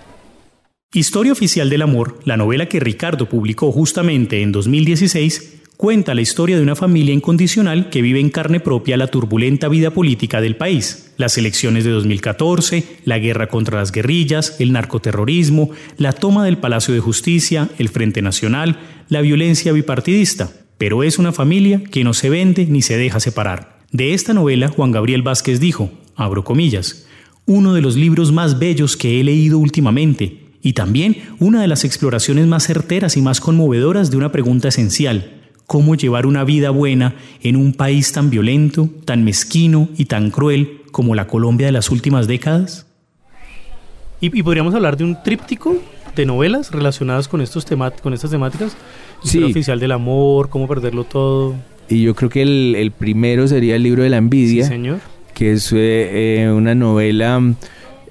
Historia 0.91 1.33
Oficial 1.33 1.69
del 1.69 1.83
Amor, 1.83 2.19
la 2.23 2.37
novela 2.37 2.67
que 2.67 2.79
Ricardo 2.79 3.29
publicó 3.29 3.71
justamente 3.71 4.41
en 4.41 4.51
2016, 4.51 5.64
cuenta 5.77 6.15
la 6.15 6.21
historia 6.21 6.55
de 6.55 6.63
una 6.63 6.75
familia 6.75 7.13
incondicional 7.13 7.89
que 7.89 8.01
vive 8.01 8.19
en 8.19 8.29
carne 8.29 8.59
propia 8.59 8.97
la 8.97 9.07
turbulenta 9.07 9.67
vida 9.67 9.91
política 9.91 10.41
del 10.41 10.55
país, 10.55 11.13
las 11.17 11.37
elecciones 11.37 11.83
de 11.83 11.91
2014, 11.91 12.83
la 13.05 13.19
guerra 13.19 13.47
contra 13.47 13.79
las 13.79 13.91
guerrillas, 13.91 14.55
el 14.59 14.71
narcoterrorismo, 14.71 15.71
la 15.97 16.13
toma 16.13 16.45
del 16.45 16.57
Palacio 16.57 16.93
de 16.93 16.99
Justicia, 16.99 17.69
el 17.77 17.89
Frente 17.89 18.21
Nacional, 18.21 18.79
la 19.09 19.21
violencia 19.21 19.73
bipartidista. 19.73 20.51
Pero 20.77 21.03
es 21.03 21.19
una 21.19 21.31
familia 21.31 21.83
que 21.83 22.03
no 22.03 22.13
se 22.13 22.29
vende 22.29 22.65
ni 22.65 22.81
se 22.81 22.97
deja 22.97 23.19
separar. 23.19 23.79
De 23.91 24.13
esta 24.13 24.33
novela, 24.33 24.67
Juan 24.67 24.91
Gabriel 24.91 25.21
Vázquez 25.21 25.59
dijo, 25.59 25.91
abro 26.15 26.43
comillas, 26.43 27.05
uno 27.45 27.73
de 27.73 27.81
los 27.81 27.95
libros 27.95 28.31
más 28.31 28.59
bellos 28.59 28.97
que 28.97 29.19
he 29.19 29.23
leído 29.23 29.59
últimamente, 29.59 30.45
y 30.61 30.73
también 30.73 31.17
una 31.39 31.61
de 31.61 31.67
las 31.67 31.85
exploraciones 31.85 32.47
más 32.47 32.65
certeras 32.65 33.17
y 33.17 33.21
más 33.21 33.39
conmovedoras 33.39 34.09
de 34.09 34.17
una 34.17 34.31
pregunta 34.31 34.69
esencial, 34.69 35.34
cómo 35.67 35.95
llevar 35.95 36.25
una 36.25 36.43
vida 36.43 36.69
buena 36.69 37.15
en 37.41 37.55
un 37.55 37.73
país 37.73 38.11
tan 38.11 38.29
violento, 38.29 38.89
tan 39.05 39.23
mezquino 39.23 39.89
y 39.97 40.05
tan 40.05 40.31
cruel 40.31 40.81
como 40.91 41.15
la 41.15 41.27
Colombia 41.27 41.67
de 41.67 41.71
las 41.71 41.89
últimas 41.89 42.27
décadas? 42.27 42.85
¿Y, 44.21 44.43
podríamos 44.43 44.73
hablar 44.73 44.97
de 44.97 45.03
un 45.03 45.21
tríptico 45.21 45.75
de 46.15 46.25
novelas 46.25 46.71
relacionadas 46.71 47.27
con, 47.27 47.41
estos 47.41 47.65
con 48.01 48.13
estas 48.13 48.31
temáticas? 48.31 48.75
Sí. 49.23 49.43
oficial 49.43 49.79
del 49.79 49.91
amor, 49.91 50.49
cómo 50.49 50.67
perderlo 50.67 51.03
todo. 51.03 51.55
Y 51.89 52.03
yo 52.03 52.15
creo 52.15 52.29
que 52.29 52.41
el, 52.41 52.91
primero 52.97 53.47
sería 53.47 53.75
el 53.75 53.83
libro 53.83 54.03
de 54.03 54.09
la 54.09 54.17
envidia. 54.17 54.65
señor. 54.65 54.99
Que 55.33 55.53
es 55.53 55.71
eh, 55.73 56.43
eh, 56.43 56.51
una 56.51 56.75
novela 56.75 57.41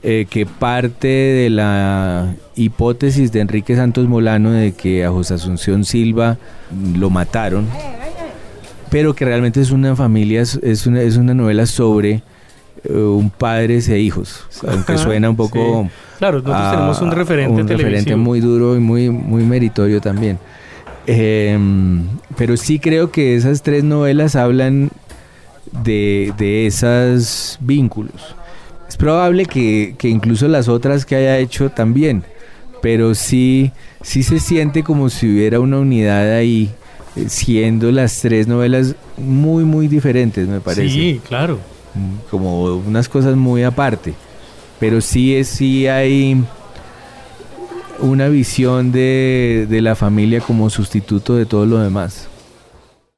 eh, 0.07 0.27
que 0.29 0.45
parte 0.45 1.09
de 1.09 1.49
la 1.49 2.35
hipótesis 2.57 3.33
de 3.33 3.41
Enrique 3.41 3.75
Santos 3.75 4.07
Molano 4.07 4.51
de 4.51 4.73
que 4.73 5.03
a 5.03 5.11
José 5.11 5.33
Asunción 5.33 5.87
Silva 5.87 6.37
lo 6.95 7.09
mataron, 7.09 7.67
pero 8.91 9.15
que 9.15 9.25
realmente 9.25 9.63
es 9.63 9.71
una 9.71 9.97
familia, 9.97 10.43
es 10.43 10.87
una, 10.87 11.01
es 11.01 11.17
una 11.17 11.33
novela 11.33 11.65
sobre 11.65 12.23
eh, 12.85 12.93
un 12.93 13.31
padres 13.31 13.89
e 13.89 13.99
hijos, 13.99 14.45
aunque 14.69 14.99
suena 14.99 15.31
un 15.31 15.37
poco... 15.37 15.89
Claro, 16.19 16.43
nosotros 16.43 16.71
tenemos 16.71 17.01
un 17.01 17.11
referente 17.11 17.63
Un 17.63 17.69
referente 17.69 18.15
muy 18.15 18.41
duro 18.41 18.77
y 18.77 18.81
muy, 18.81 19.09
muy 19.09 19.43
meritorio 19.43 20.03
también. 20.03 20.39
Em, 21.07 22.05
pero 22.37 22.59
sí 22.59 22.79
creo 22.79 23.11
que 23.11 23.37
esas 23.37 23.63
tres 23.63 23.85
novelas 23.85 24.37
hablan 24.37 24.91
de, 25.83 26.35
de 26.37 26.67
esos 26.67 27.57
vínculos 27.63 28.37
es 28.95 28.99
probable 28.99 29.47
que, 29.47 29.97
incluso 30.03 30.47
las 30.47 30.69
otras 30.69 31.05
que 31.05 31.17
haya 31.17 31.39
hecho 31.39 31.69
también, 31.69 32.23
pero 32.81 33.17
sí, 33.17 33.73
sí 34.03 34.23
se 34.23 34.39
siente 34.39 34.85
como 34.85 35.11
si 35.11 35.29
hubiera 35.29 35.59
una 35.59 35.81
unidad 35.81 36.33
ahí, 36.33 36.71
eh, 37.17 37.25
siendo 37.27 37.91
las 37.91 38.21
tres 38.21 38.47
novelas 38.47 38.95
muy, 39.17 39.65
muy 39.65 39.89
diferentes, 39.89 40.47
me 40.47 40.61
parece. 40.61 40.89
Sí, 40.89 41.21
claro. 41.27 41.59
Mm, 41.95 42.31
como 42.31 42.77
unas 42.77 43.09
cosas 43.09 43.35
muy 43.35 43.65
aparte, 43.65 44.15
pero 44.79 45.01
sí, 45.01 45.35
es, 45.35 45.49
sí 45.49 45.89
hay 45.89 46.45
una 47.99 48.29
visión 48.29 48.93
de, 48.93 49.67
de 49.69 49.83
la 49.83 49.97
familia 49.97 50.41
como 50.41 50.71
sustituto 50.71 51.35
de 51.35 51.47
todo 51.47 51.67
lo 51.67 51.81
demás. 51.81 52.29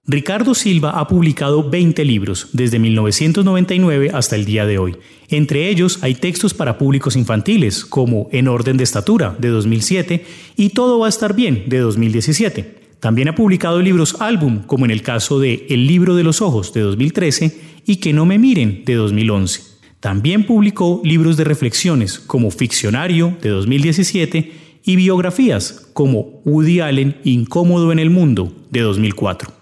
Ricardo 0.09 0.55
Silva 0.55 0.90
ha 1.01 1.09
publicado 1.09 1.69
20 1.69 2.05
libros 2.05 2.51
desde 2.53 2.79
1999 2.79 4.11
hasta 4.14 4.37
el 4.37 4.45
día 4.45 4.64
de 4.64 4.79
hoy. 4.79 4.97
Entre 5.29 5.69
ellos 5.69 5.99
hay 6.01 6.14
textos 6.14 6.55
para 6.55 6.79
públicos 6.79 7.16
infantiles, 7.16 7.85
como 7.85 8.29
En 8.31 8.47
orden 8.47 8.77
de 8.77 8.85
estatura, 8.85 9.35
de 9.37 9.49
2007, 9.49 10.25
y 10.57 10.69
Todo 10.69 11.01
va 11.01 11.07
a 11.07 11.09
estar 11.09 11.35
bien, 11.35 11.64
de 11.66 11.81
2017. 11.81 12.77
También 13.01 13.27
ha 13.27 13.35
publicado 13.35 13.83
libros 13.83 14.21
álbum, 14.21 14.62
como 14.62 14.85
en 14.85 14.92
el 14.92 15.03
caso 15.03 15.40
de 15.40 15.66
El 15.71 15.88
libro 15.88 16.14
de 16.14 16.23
los 16.23 16.40
ojos, 16.40 16.73
de 16.73 16.83
2013, 16.83 17.61
y 17.85 17.97
Que 17.97 18.12
no 18.12 18.27
me 18.27 18.38
miren, 18.38 18.85
de 18.85 18.95
2011. 18.95 19.62
También 19.99 20.47
publicó 20.47 21.01
libros 21.03 21.37
de 21.37 21.42
reflexiones, 21.42 22.21
como 22.21 22.53
Ficcionario, 22.53 23.37
de 23.42 23.49
2017, 23.49 24.53
y 24.85 24.95
biografías 24.95 25.88
como 25.95 26.40
Woody 26.45 26.79
Allen 26.79 27.16
Incómodo 27.25 27.90
en 27.90 27.99
el 27.99 28.11
Mundo 28.11 28.53
de 28.71 28.83
2004. 28.83 29.56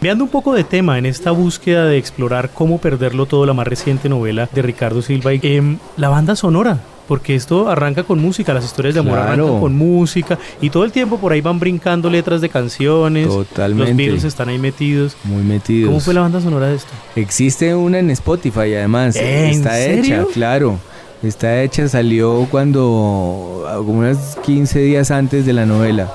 Veando 0.00 0.22
un 0.24 0.30
poco 0.30 0.54
de 0.54 0.62
tema 0.62 0.96
en 0.96 1.06
esta 1.06 1.32
búsqueda 1.32 1.84
de 1.86 1.98
explorar 1.98 2.50
cómo 2.54 2.78
perderlo 2.78 3.26
todo, 3.26 3.44
la 3.46 3.52
más 3.52 3.66
reciente 3.66 4.08
novela 4.08 4.48
de 4.52 4.62
Ricardo 4.62 5.02
Silva, 5.02 5.32
eh, 5.32 5.76
la 5.96 6.08
banda 6.08 6.36
sonora, 6.36 6.78
porque 7.08 7.34
esto 7.34 7.68
arranca 7.68 8.04
con 8.04 8.20
música, 8.20 8.54
las 8.54 8.64
historias 8.64 8.94
de 8.94 9.00
amor 9.00 9.18
arrancan 9.18 9.58
con 9.58 9.76
música 9.76 10.38
y 10.60 10.70
todo 10.70 10.84
el 10.84 10.92
tiempo 10.92 11.18
por 11.18 11.32
ahí 11.32 11.40
van 11.40 11.58
brincando 11.58 12.08
letras 12.10 12.40
de 12.40 12.48
canciones. 12.48 13.26
Totalmente. 13.26 13.90
Los 13.90 13.96
Beatles 13.96 14.24
están 14.24 14.50
ahí 14.50 14.58
metidos. 14.58 15.16
Muy 15.24 15.42
metidos. 15.42 15.88
¿Cómo 15.88 16.00
fue 16.00 16.14
la 16.14 16.20
banda 16.20 16.40
sonora 16.40 16.68
de 16.68 16.76
esto? 16.76 16.90
Existe 17.16 17.74
una 17.74 17.98
en 17.98 18.10
Spotify 18.10 18.74
además. 18.74 19.16
¿En 19.16 19.50
Está 19.50 19.74
serio? 19.74 20.22
hecha, 20.22 20.24
claro. 20.32 20.78
Está 21.24 21.60
hecha, 21.62 21.88
salió 21.88 22.46
cuando, 22.48 23.64
como 23.78 23.98
unos 23.98 24.36
15 24.46 24.78
días 24.78 25.10
antes 25.10 25.44
de 25.44 25.52
la 25.52 25.66
novela. 25.66 26.08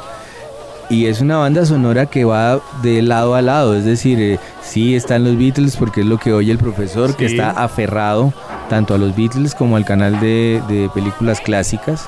Y 0.93 1.07
es 1.07 1.21
una 1.21 1.37
banda 1.37 1.65
sonora 1.65 2.05
que 2.05 2.23
va 2.23 2.61
de 2.83 3.01
lado 3.01 3.33
a 3.33 3.41
lado, 3.41 3.75
es 3.75 3.83
decir, 3.83 4.19
eh, 4.21 4.37
sí 4.61 4.93
están 4.95 5.23
los 5.23 5.35
Beatles 5.39 5.75
porque 5.75 6.01
es 6.01 6.05
lo 6.05 6.19
que 6.19 6.33
oye 6.33 6.51
el 6.51 6.59
profesor, 6.59 7.15
que 7.15 7.25
está 7.25 7.49
aferrado 7.49 8.31
tanto 8.69 8.93
a 8.93 8.99
los 8.99 9.15
Beatles 9.15 9.55
como 9.55 9.75
al 9.75 9.85
canal 9.85 10.19
de, 10.19 10.61
de 10.69 10.89
películas 10.93 11.41
clásicas, 11.41 12.07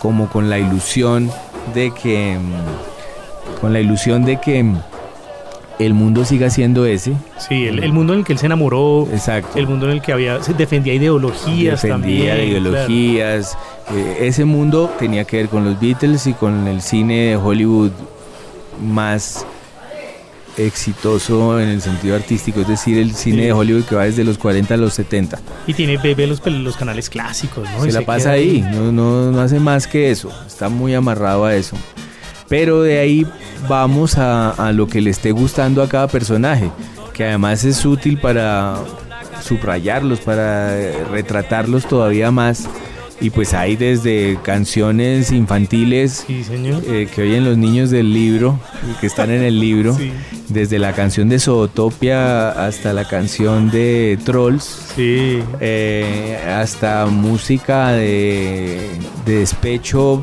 como 0.00 0.28
con 0.28 0.50
la 0.50 0.58
ilusión 0.58 1.30
de 1.74 1.92
que, 1.92 2.36
mm, 2.40 3.60
con 3.60 3.72
la 3.72 3.78
ilusión 3.78 4.24
de 4.24 4.40
que 4.40 4.64
mm, 4.64 4.78
el 5.78 5.94
mundo 5.94 6.24
siga 6.24 6.50
siendo 6.50 6.86
ese. 6.86 7.12
Sí, 7.38 7.66
el, 7.68 7.84
el 7.84 7.92
mundo 7.92 8.14
en 8.14 8.20
el 8.20 8.24
que 8.24 8.32
él 8.32 8.38
se 8.40 8.46
enamoró, 8.46 9.06
Exacto. 9.12 9.56
el 9.58 9.68
mundo 9.68 9.86
en 9.86 9.92
el 9.92 10.02
que 10.02 10.12
había 10.12 10.42
se 10.42 10.54
defendía 10.54 10.92
ideologías 10.94 11.82
defendía 11.82 12.30
también. 12.34 12.48
ideologías. 12.48 13.56
Eh, 13.92 14.18
ese 14.26 14.44
mundo 14.44 14.90
tenía 14.98 15.24
que 15.24 15.36
ver 15.38 15.48
con 15.48 15.64
los 15.64 15.78
Beatles 15.80 16.26
y 16.26 16.32
con 16.34 16.66
el 16.66 16.82
cine 16.82 17.28
de 17.30 17.36
Hollywood 17.36 17.90
más 18.82 19.46
exitoso 20.56 21.60
en 21.60 21.68
el 21.68 21.82
sentido 21.82 22.16
artístico, 22.16 22.60
es 22.62 22.68
decir, 22.68 22.98
el 22.98 23.14
cine 23.14 23.36
Sí. 23.36 23.42
de 23.44 23.52
Hollywood 23.52 23.84
que 23.84 23.94
va 23.94 24.04
desde 24.04 24.24
los 24.24 24.38
40 24.38 24.74
a 24.74 24.76
los 24.78 24.94
70. 24.94 25.36
claro. 25.36 25.52
Y 25.66 25.74
tiene 25.74 25.98
bebé 25.98 26.26
los, 26.26 26.44
los 26.46 26.76
canales 26.76 27.10
clásicos, 27.10 27.68
¿no? 27.70 27.82
Se 27.82 27.92
la 27.92 28.00
pasa 28.02 28.30
ahí, 28.32 28.62
no, 28.72 28.90
no, 28.90 29.30
no 29.30 29.40
hace 29.40 29.60
más 29.60 29.86
que 29.86 30.10
eso, 30.10 30.30
está 30.46 30.68
muy 30.68 30.94
amarrado 30.94 31.44
a 31.44 31.54
eso. 31.54 31.76
Pero 32.48 32.82
de 32.82 32.98
ahí 33.00 33.26
vamos 33.68 34.16
a, 34.18 34.50
a 34.50 34.72
lo 34.72 34.86
que 34.86 35.00
le 35.00 35.10
esté 35.10 35.30
gustando 35.32 35.82
a 35.82 35.88
cada 35.88 36.08
personaje, 36.08 36.70
que 37.12 37.24
además 37.24 37.64
es 37.64 37.84
útil 37.84 38.18
para 38.18 38.76
subrayarlos, 39.42 40.20
para 40.20 40.70
retratarlos 41.10 41.86
todavía 41.86 42.30
más. 42.30 42.66
Y 43.20 43.30
pues 43.30 43.54
hay 43.54 43.76
desde 43.76 44.38
canciones 44.42 45.32
infantiles 45.32 46.24
Sí, 46.26 46.44
señor. 46.44 46.82
eh, 46.86 47.08
que 47.14 47.22
oyen 47.22 47.44
los 47.46 47.56
niños 47.56 47.90
del 47.90 48.12
libro, 48.12 48.60
que 49.00 49.06
están 49.06 49.30
en 49.30 49.42
el 49.42 49.58
libro, 49.58 49.94
Sí. 49.98 50.12
desde 50.48 50.78
la 50.78 50.92
canción 50.92 51.28
de 51.30 51.38
Zootopia 51.38 52.50
hasta 52.50 52.92
la 52.92 53.08
canción 53.08 53.70
de 53.70 54.18
Trolls. 54.24 54.64
Sí. 54.94 55.38
Eh, 55.60 56.38
hasta 56.46 57.06
música 57.06 57.92
de, 57.92 58.80
de 59.24 59.38
despecho 59.38 60.20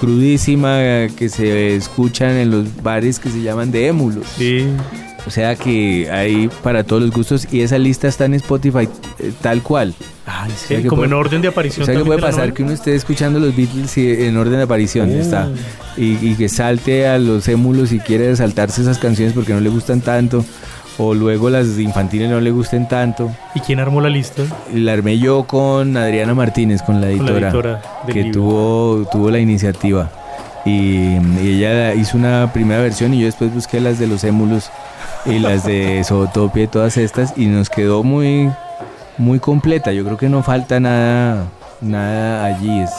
crudísima 0.00 0.78
que 1.16 1.28
se 1.28 1.76
escuchan 1.76 2.30
en 2.36 2.50
los 2.50 2.82
bares 2.82 3.18
que 3.18 3.30
se 3.30 3.42
llaman 3.42 3.70
de 3.70 3.88
émulos. 3.88 4.26
Sí. 4.36 4.66
O 5.26 5.30
sea 5.30 5.54
que 5.54 6.08
hay 6.10 6.48
para 6.64 6.82
todos 6.84 7.00
los 7.02 7.12
gustos 7.12 7.46
y 7.52 7.60
esa 7.60 7.78
lista 7.78 8.08
está 8.08 8.24
en 8.24 8.34
Spotify 8.34 8.88
eh, 9.20 9.32
tal 9.40 9.62
cual. 9.62 9.94
Ay, 10.26 10.50
sí, 10.56 10.66
sea 10.68 10.82
que 10.82 10.88
como 10.88 11.02
puede- 11.02 11.08
en 11.12 11.14
orden 11.14 11.42
de 11.42 11.48
aparición. 11.48 11.82
O 11.82 11.86
sea 11.86 11.94
que 11.96 12.04
puede 12.04 12.20
pasar 12.20 12.52
que 12.52 12.62
uno 12.64 12.72
esté 12.72 12.94
escuchando 12.96 13.38
los 13.38 13.54
Beatles 13.56 13.96
y- 13.98 14.24
en 14.24 14.36
orden 14.36 14.54
de 14.56 14.62
aparición 14.62 15.10
Oh. 15.10 15.20
está 15.20 15.48
y, 15.96 16.18
y 16.26 16.34
que 16.34 16.48
salte 16.48 17.06
a 17.06 17.18
los 17.18 17.46
émulos 17.48 17.92
y 17.92 18.00
quiere 18.00 18.34
saltarse 18.34 18.82
esas 18.82 18.98
canciones 18.98 19.32
porque 19.34 19.52
no 19.54 19.60
le 19.60 19.68
gustan 19.68 20.00
tanto 20.00 20.44
o 20.98 21.14
luego 21.14 21.48
las 21.50 21.78
infantiles 21.78 22.28
no 22.28 22.40
le 22.40 22.50
gusten 22.50 22.86
tanto. 22.88 23.30
¿Y 23.54 23.60
quién 23.60 23.78
armó 23.80 24.00
la 24.00 24.08
lista? 24.10 24.42
La 24.74 24.92
armé 24.92 25.18
yo 25.18 25.44
con 25.44 25.96
Adriana 25.96 26.34
Martínez, 26.34 26.82
con 26.82 27.00
la 27.00 27.06
Con 27.06 27.16
editora, 27.16 27.40
la 27.40 27.46
editora 27.48 27.82
que 28.06 28.12
libro. 28.24 28.32
tuvo, 28.32 29.08
tuvo 29.10 29.30
la 29.30 29.38
iniciativa. 29.38 30.10
Y, 30.64 31.16
y 31.42 31.48
ella 31.56 31.94
hizo 31.94 32.16
una 32.16 32.52
primera 32.52 32.82
versión 32.82 33.14
y 33.14 33.20
yo 33.20 33.26
después 33.26 33.52
busqué 33.52 33.80
las 33.80 33.98
de 33.98 34.06
los 34.06 34.22
émulos 34.22 34.70
y 35.26 35.38
las 35.38 35.64
de 35.64 36.02
Zootopia 36.04 36.64
y 36.64 36.66
todas 36.68 36.96
estas 36.96 37.34
y 37.36 37.46
nos 37.46 37.70
quedó 37.70 38.02
muy, 38.02 38.50
muy 39.18 39.38
completa. 39.38 39.92
Yo 39.92 40.04
creo 40.04 40.16
que 40.16 40.28
no 40.28 40.42
falta 40.42 40.80
nada, 40.80 41.44
nada 41.80 42.44
allí. 42.46 42.80
Es, 42.80 42.90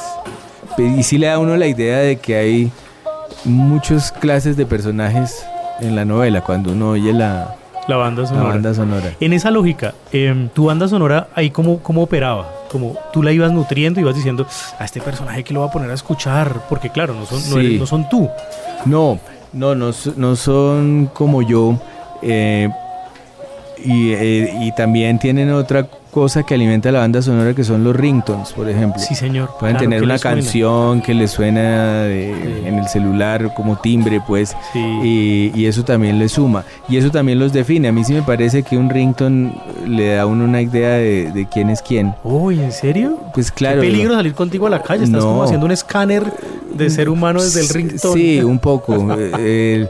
y 0.77 1.03
sí 1.03 1.17
le 1.17 1.27
da 1.27 1.35
a 1.35 1.39
uno 1.39 1.55
la 1.57 1.67
idea 1.67 1.97
de 1.99 2.17
que 2.17 2.35
hay 2.35 2.71
muchas 3.45 4.11
clases 4.11 4.55
de 4.57 4.65
personajes 4.65 5.45
en 5.81 5.95
la 5.95 6.05
novela 6.05 6.41
cuando 6.41 6.71
uno 6.71 6.91
oye 6.91 7.11
la, 7.13 7.55
La 7.87 7.97
banda 7.97 8.21
la 8.21 8.27
sonora. 8.27 8.49
banda 8.49 8.73
sonora. 8.73 9.11
En 9.19 9.33
esa 9.33 9.51
lógica, 9.51 9.93
em, 10.11 10.47
tu 10.49 10.65
banda 10.65 10.87
sonora 10.87 11.27
ahí 11.35 11.49
cómo, 11.49 11.79
cómo 11.79 12.03
operaba, 12.03 12.47
como 12.71 12.95
tú 13.11 13.21
la 13.21 13.31
ibas 13.31 13.51
nutriendo 13.51 13.99
y 13.99 14.03
ibas 14.03 14.15
diciendo 14.15 14.47
a 14.79 14.85
este 14.85 15.01
personaje 15.01 15.43
que 15.43 15.53
lo 15.53 15.59
va 15.61 15.67
a 15.67 15.71
poner 15.71 15.91
a 15.91 15.93
escuchar, 15.93 16.61
porque 16.69 16.89
claro, 16.89 17.13
no 17.13 17.25
son, 17.25 17.37
no 17.49 17.55
Sí. 17.57 17.65
eres- 17.65 17.79
no 17.79 17.85
son 17.85 18.07
tú. 18.09 18.29
No, 18.85 19.19
no, 19.51 19.75
no, 19.75 19.91
no 20.15 20.35
son 20.35 21.09
como 21.13 21.41
yo. 21.41 21.77
Eh, 22.23 22.69
y, 23.83 24.11
eh, 24.13 24.53
y 24.61 24.71
también 24.75 25.19
tienen 25.19 25.51
otra 25.51 25.85
cosa 26.11 26.43
que 26.43 26.53
alimenta 26.53 26.91
la 26.91 26.99
banda 26.99 27.23
sonora 27.23 27.55
que 27.55 27.63
son 27.63 27.83
los 27.83 27.95
ringtones, 27.95 28.53
por 28.53 28.69
ejemplo. 28.69 29.01
Sí, 29.01 29.15
señor. 29.15 29.49
Pueden 29.59 29.75
Claro, 29.77 29.89
tener 29.89 30.03
una 30.03 30.17
suena. 30.19 30.35
canción 30.35 31.01
que 31.01 31.13
les 31.15 31.31
suena 31.31 32.03
de- 32.03 32.35
Sí. 32.61 32.67
en 32.67 32.77
el 32.77 32.87
celular 32.87 33.51
como 33.55 33.77
timbre, 33.77 34.21
pues, 34.25 34.55
Sí. 34.71 34.79
y, 35.03 35.51
y 35.55 35.65
eso 35.65 35.83
también 35.83 36.19
le 36.19 36.29
suma. 36.29 36.63
Y 36.87 36.97
eso 36.97 37.09
también 37.09 37.39
los 37.39 37.51
define. 37.51 37.87
A 37.87 37.91
mí 37.91 38.03
sí 38.03 38.13
me 38.13 38.21
parece 38.21 38.61
que 38.61 38.77
un 38.77 38.91
ringtone 38.91 39.53
le 39.87 40.13
da 40.13 40.21
a 40.21 40.25
uno 40.27 40.45
una 40.45 40.61
idea 40.61 40.91
de, 40.91 41.31
de 41.31 41.47
quién 41.49 41.71
es 41.71 41.81
quién. 41.81 42.13
Uy, 42.23 42.59
¿en 42.61 42.71
serio? 42.71 43.17
Pues 43.33 43.51
claro. 43.51 43.81
Qué 43.81 43.87
peligro 43.87 44.13
salir 44.13 44.35
contigo 44.35 44.67
a 44.67 44.69
la 44.69 44.83
calle, 44.83 45.05
estás 45.05 45.23
No. 45.23 45.29
como 45.29 45.43
haciendo 45.43 45.65
un 45.65 45.71
escáner 45.71 46.23
de 46.75 46.89
ser 46.91 47.09
humano 47.09 47.41
desde 47.41 47.61
el 47.61 47.69
ringtone. 47.69 48.13
Sí, 48.21 48.39
un 48.43 48.59
poco. 48.59 48.93
eh, 49.39 49.87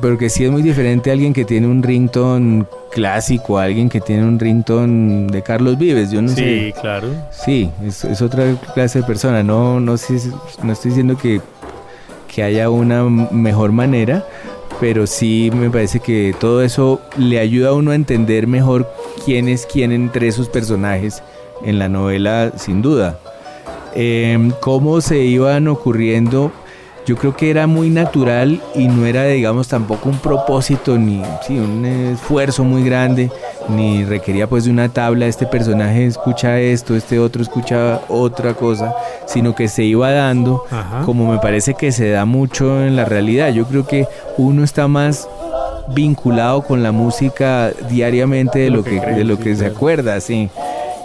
porque 0.00 0.28
sí 0.28 0.44
es 0.44 0.50
muy 0.50 0.62
diferente 0.62 1.10
a 1.10 1.12
alguien 1.12 1.32
que 1.32 1.44
tiene 1.44 1.66
un 1.66 1.82
ringtone 1.82 2.64
clásico, 2.90 3.58
a 3.58 3.64
alguien 3.64 3.88
que 3.88 4.00
tiene 4.00 4.24
un 4.24 4.38
ringtone 4.38 5.26
de 5.30 5.42
Carlos 5.42 5.78
Vives. 5.78 6.10
Yo 6.10 6.20
no 6.22 6.28
Sí, 6.28 6.34
sé. 6.34 6.74
claro. 6.80 7.08
Sí, 7.30 7.70
es, 7.86 8.04
es 8.04 8.20
otra 8.22 8.54
clase 8.74 9.00
de 9.00 9.04
persona. 9.06 9.42
No, 9.42 9.80
no, 9.80 9.96
sé, 9.96 10.18
no 10.62 10.72
estoy 10.72 10.90
diciendo 10.90 11.16
que, 11.16 11.40
que 12.32 12.42
haya 12.42 12.68
una 12.70 13.04
mejor 13.04 13.72
manera, 13.72 14.26
pero 14.80 15.06
sí 15.06 15.50
me 15.54 15.70
parece 15.70 16.00
que 16.00 16.34
todo 16.40 16.62
eso 16.62 17.00
le 17.16 17.38
ayuda 17.38 17.68
a 17.70 17.72
uno 17.74 17.92
a 17.92 17.94
entender 17.94 18.46
mejor 18.46 18.90
quién 19.24 19.48
es 19.48 19.64
quién 19.66 19.92
entre 19.92 20.26
esos 20.28 20.48
personajes 20.48 21.22
en 21.64 21.78
la 21.78 21.88
novela, 21.88 22.52
sin 22.56 22.82
duda. 22.82 23.18
Em, 23.94 24.50
cómo 24.60 25.00
se 25.02 25.18
iban 25.18 25.68
ocurriendo, 25.68 26.50
yo 27.06 27.16
creo 27.16 27.36
que 27.36 27.50
era 27.50 27.66
muy 27.66 27.90
natural 27.90 28.60
y 28.74 28.86
no 28.86 29.06
era, 29.06 29.24
digamos, 29.24 29.68
tampoco 29.68 30.08
un 30.08 30.18
propósito 30.18 30.96
ni 30.98 31.22
sí, 31.46 31.58
un 31.58 31.84
esfuerzo 31.84 32.62
muy 32.64 32.84
grande, 32.84 33.30
ni 33.68 34.04
requería 34.04 34.46
pues 34.46 34.64
de 34.64 34.70
una 34.70 34.88
tabla, 34.88 35.26
este 35.26 35.46
personaje 35.46 36.06
escucha 36.06 36.60
esto, 36.60 36.94
este 36.94 37.18
otro 37.18 37.42
escucha 37.42 38.00
otra 38.08 38.54
cosa, 38.54 38.94
sino 39.26 39.54
que 39.54 39.68
se 39.68 39.82
iba 39.84 40.10
dando 40.12 40.64
Ajá. 40.70 41.02
como 41.04 41.30
me 41.30 41.38
parece 41.38 41.74
que 41.74 41.90
se 41.90 42.10
da 42.10 42.24
mucho 42.24 42.82
en 42.84 42.94
la 42.94 43.04
realidad. 43.04 43.52
Yo 43.52 43.66
creo 43.66 43.86
que 43.86 44.06
uno 44.38 44.62
está 44.62 44.86
más 44.86 45.28
vinculado 45.88 46.62
con 46.62 46.82
la 46.82 46.92
música 46.92 47.72
diariamente 47.90 48.60
de 48.60 48.70
lo 48.70 48.84
que, 48.84 49.00
cree, 49.00 49.16
de 49.16 49.24
lo 49.24 49.36
sí, 49.36 49.42
que 49.42 49.54
se 49.54 49.60
claro. 49.64 49.76
acuerda, 49.76 50.20
sí. 50.20 50.48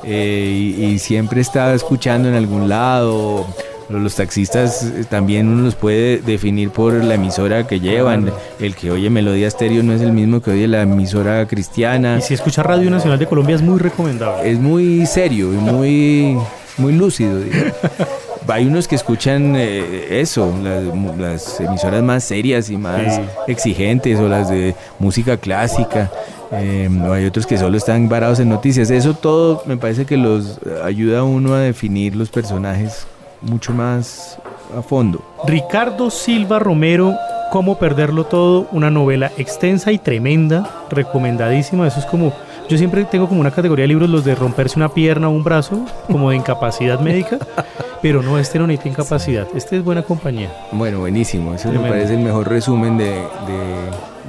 Eh, 0.04 0.74
y, 0.78 0.86
y 0.86 1.00
siempre 1.00 1.42
está 1.42 1.74
escuchando 1.74 2.30
en 2.30 2.36
algún 2.36 2.70
lado. 2.70 3.46
Los 3.90 4.16
taxistas 4.16 4.84
eh, 4.84 5.06
también 5.10 5.48
uno 5.48 5.64
los 5.64 5.76
puede 5.76 6.18
definir 6.20 6.72
por 6.72 6.94
la 6.94 7.14
emisora 7.16 7.66
que 7.68 7.80
llevan. 7.80 8.32
El 8.60 8.76
que 8.76 8.92
oye 8.92 9.10
Melodía 9.10 9.48
Estéreo 9.48 9.82
no 9.82 9.94
es 9.94 10.02
el 10.02 10.12
mismo 10.12 10.42
que 10.42 10.52
oye 10.52 10.68
la 10.68 10.82
emisora 10.82 11.46
cristiana. 11.48 12.18
Y 12.18 12.22
si 12.22 12.34
escuchas 12.34 12.66
Radio 12.66 12.90
Nacional 12.92 13.18
de 13.18 13.26
Colombia 13.28 13.56
es 13.56 13.62
muy 13.62 13.80
recomendable. 13.80 14.50
Es 14.52 14.60
muy 14.60 15.06
serio 15.06 15.54
y 15.54 15.58
muy, 15.58 16.38
muy 16.78 16.94
lúcido. 16.94 17.40
digamos. 17.40 17.74
Hay 18.50 18.66
unos 18.66 18.88
que 18.88 18.96
escuchan 18.96 19.56
eh, 19.58 20.20
eso, 20.22 20.54
las, 20.64 21.18
las 21.20 21.60
emisoras 21.60 22.02
más 22.02 22.24
serias 22.24 22.70
y 22.70 22.78
más 22.78 23.16
Sí. 23.16 23.22
exigentes 23.48 24.18
o 24.20 24.28
las 24.30 24.50
de 24.50 24.74
música 25.00 25.36
clásica. 25.38 26.10
eh, 26.54 26.90
o 27.06 27.12
hay 27.12 27.26
otros 27.26 27.46
que 27.46 27.58
solo 27.58 27.76
están 27.78 28.08
varados 28.08 28.40
en 28.40 28.48
noticias. 28.48 28.90
Eso 28.90 29.14
todo 29.16 29.64
me 29.66 29.76
parece 29.76 30.06
que 30.06 30.16
los 30.16 30.60
ayuda 30.82 31.20
a 31.20 31.24
uno 31.24 31.56
a 31.56 31.60
definir 31.60 32.16
los 32.16 32.30
personajes 32.30 33.06
mucho 33.42 33.74
más 33.74 34.40
a 34.78 34.82
fondo. 34.82 35.22
Ricardo 35.46 36.10
Silva 36.10 36.60
Romero, 36.60 37.16
Cómo 37.50 37.78
perderlo 37.78 38.26
todo, 38.26 38.68
una 38.74 38.92
novela 38.92 39.32
extensa 39.38 39.94
y 39.94 39.98
tremenda, 39.98 40.70
recomendadísima. 40.90 41.88
Eso 41.88 42.02
es 42.02 42.06
como, 42.06 42.34
yo 42.68 42.78
siempre 42.78 43.06
tengo 43.06 43.30
como 43.30 43.40
una 43.40 43.52
categoría 43.52 43.84
de 43.84 43.88
libros, 43.88 44.10
los 44.10 44.26
de 44.26 44.36
romperse 44.36 44.78
una 44.78 44.90
pierna 44.90 45.30
o 45.30 45.32
un 45.32 45.46
brazo, 45.46 45.86
como 46.12 46.30
de 46.30 46.36
incapacidad 46.36 47.00
médica. 47.00 47.38
Pero 48.02 48.22
no, 48.22 48.38
este 48.38 48.60
no 48.60 48.68
necesita 48.68 48.90
incapacidad, 48.90 49.48
este 49.56 49.78
es 49.78 49.84
buena 49.84 50.04
compañía. 50.04 50.52
Bueno, 50.74 51.00
buenísimo, 51.00 51.54
eso 51.54 51.72
me 51.72 51.80
parece 51.80 52.16
el 52.16 52.20
mejor 52.20 52.50
resumen 52.50 52.98
de, 52.98 53.24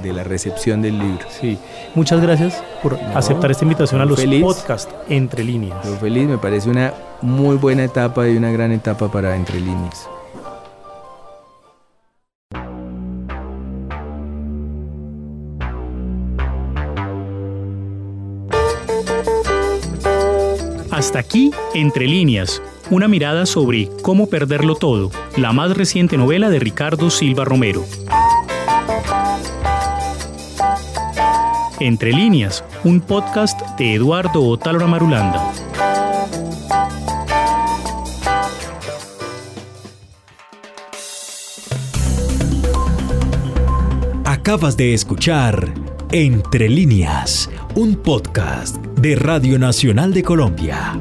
la 0.04 0.24
recepción 0.24 0.82
del 0.82 0.98
libro. 0.98 1.26
Sí, 1.28 1.58
muchas 1.94 2.20
gracias 2.20 2.62
por 2.82 2.98
aceptar 3.14 3.50
esta 3.50 3.64
invitación 3.64 4.00
a 4.00 4.04
los 4.04 4.20
podcasts 4.20 4.92
Entre 5.08 5.44
Líneas. 5.44 5.84
Muy 5.84 5.96
feliz, 5.96 6.28
me 6.28 6.38
parece 6.38 6.70
una 6.70 6.94
muy 7.20 7.56
buena 7.56 7.84
etapa 7.84 8.28
y 8.28 8.36
una 8.36 8.50
gran 8.50 8.72
etapa 8.72 9.10
para 9.10 9.36
Entre 9.36 9.60
Líneas. 9.60 10.08
Hasta 20.98 21.20
aquí, 21.20 21.52
Entre 21.74 22.08
líneas, 22.08 22.60
una 22.90 23.06
mirada 23.06 23.46
sobre 23.46 23.88
Cómo 24.02 24.28
perderlo 24.28 24.74
todo, 24.74 25.12
la 25.36 25.52
más 25.52 25.76
reciente 25.76 26.16
novela 26.16 26.50
de 26.50 26.58
Ricardo 26.58 27.08
Silva 27.10 27.44
Romero. 27.44 27.84
Entre 31.80 32.12
líneas, 32.12 32.64
un 32.84 33.00
podcast 33.00 33.60
de 33.78 33.94
Eduardo 33.94 34.42
Otálora 34.44 34.86
Marulanda. 34.86 35.52
Acabas 44.24 44.76
de 44.76 44.94
escuchar 44.94 45.72
Entre 46.10 46.68
líneas 46.68 47.48
un 47.74 47.94
podcast 47.94 48.76
de 48.96 49.14
Radio 49.14 49.56
Nacional 49.56 50.12
de 50.12 50.24
Colombia. 50.24 50.98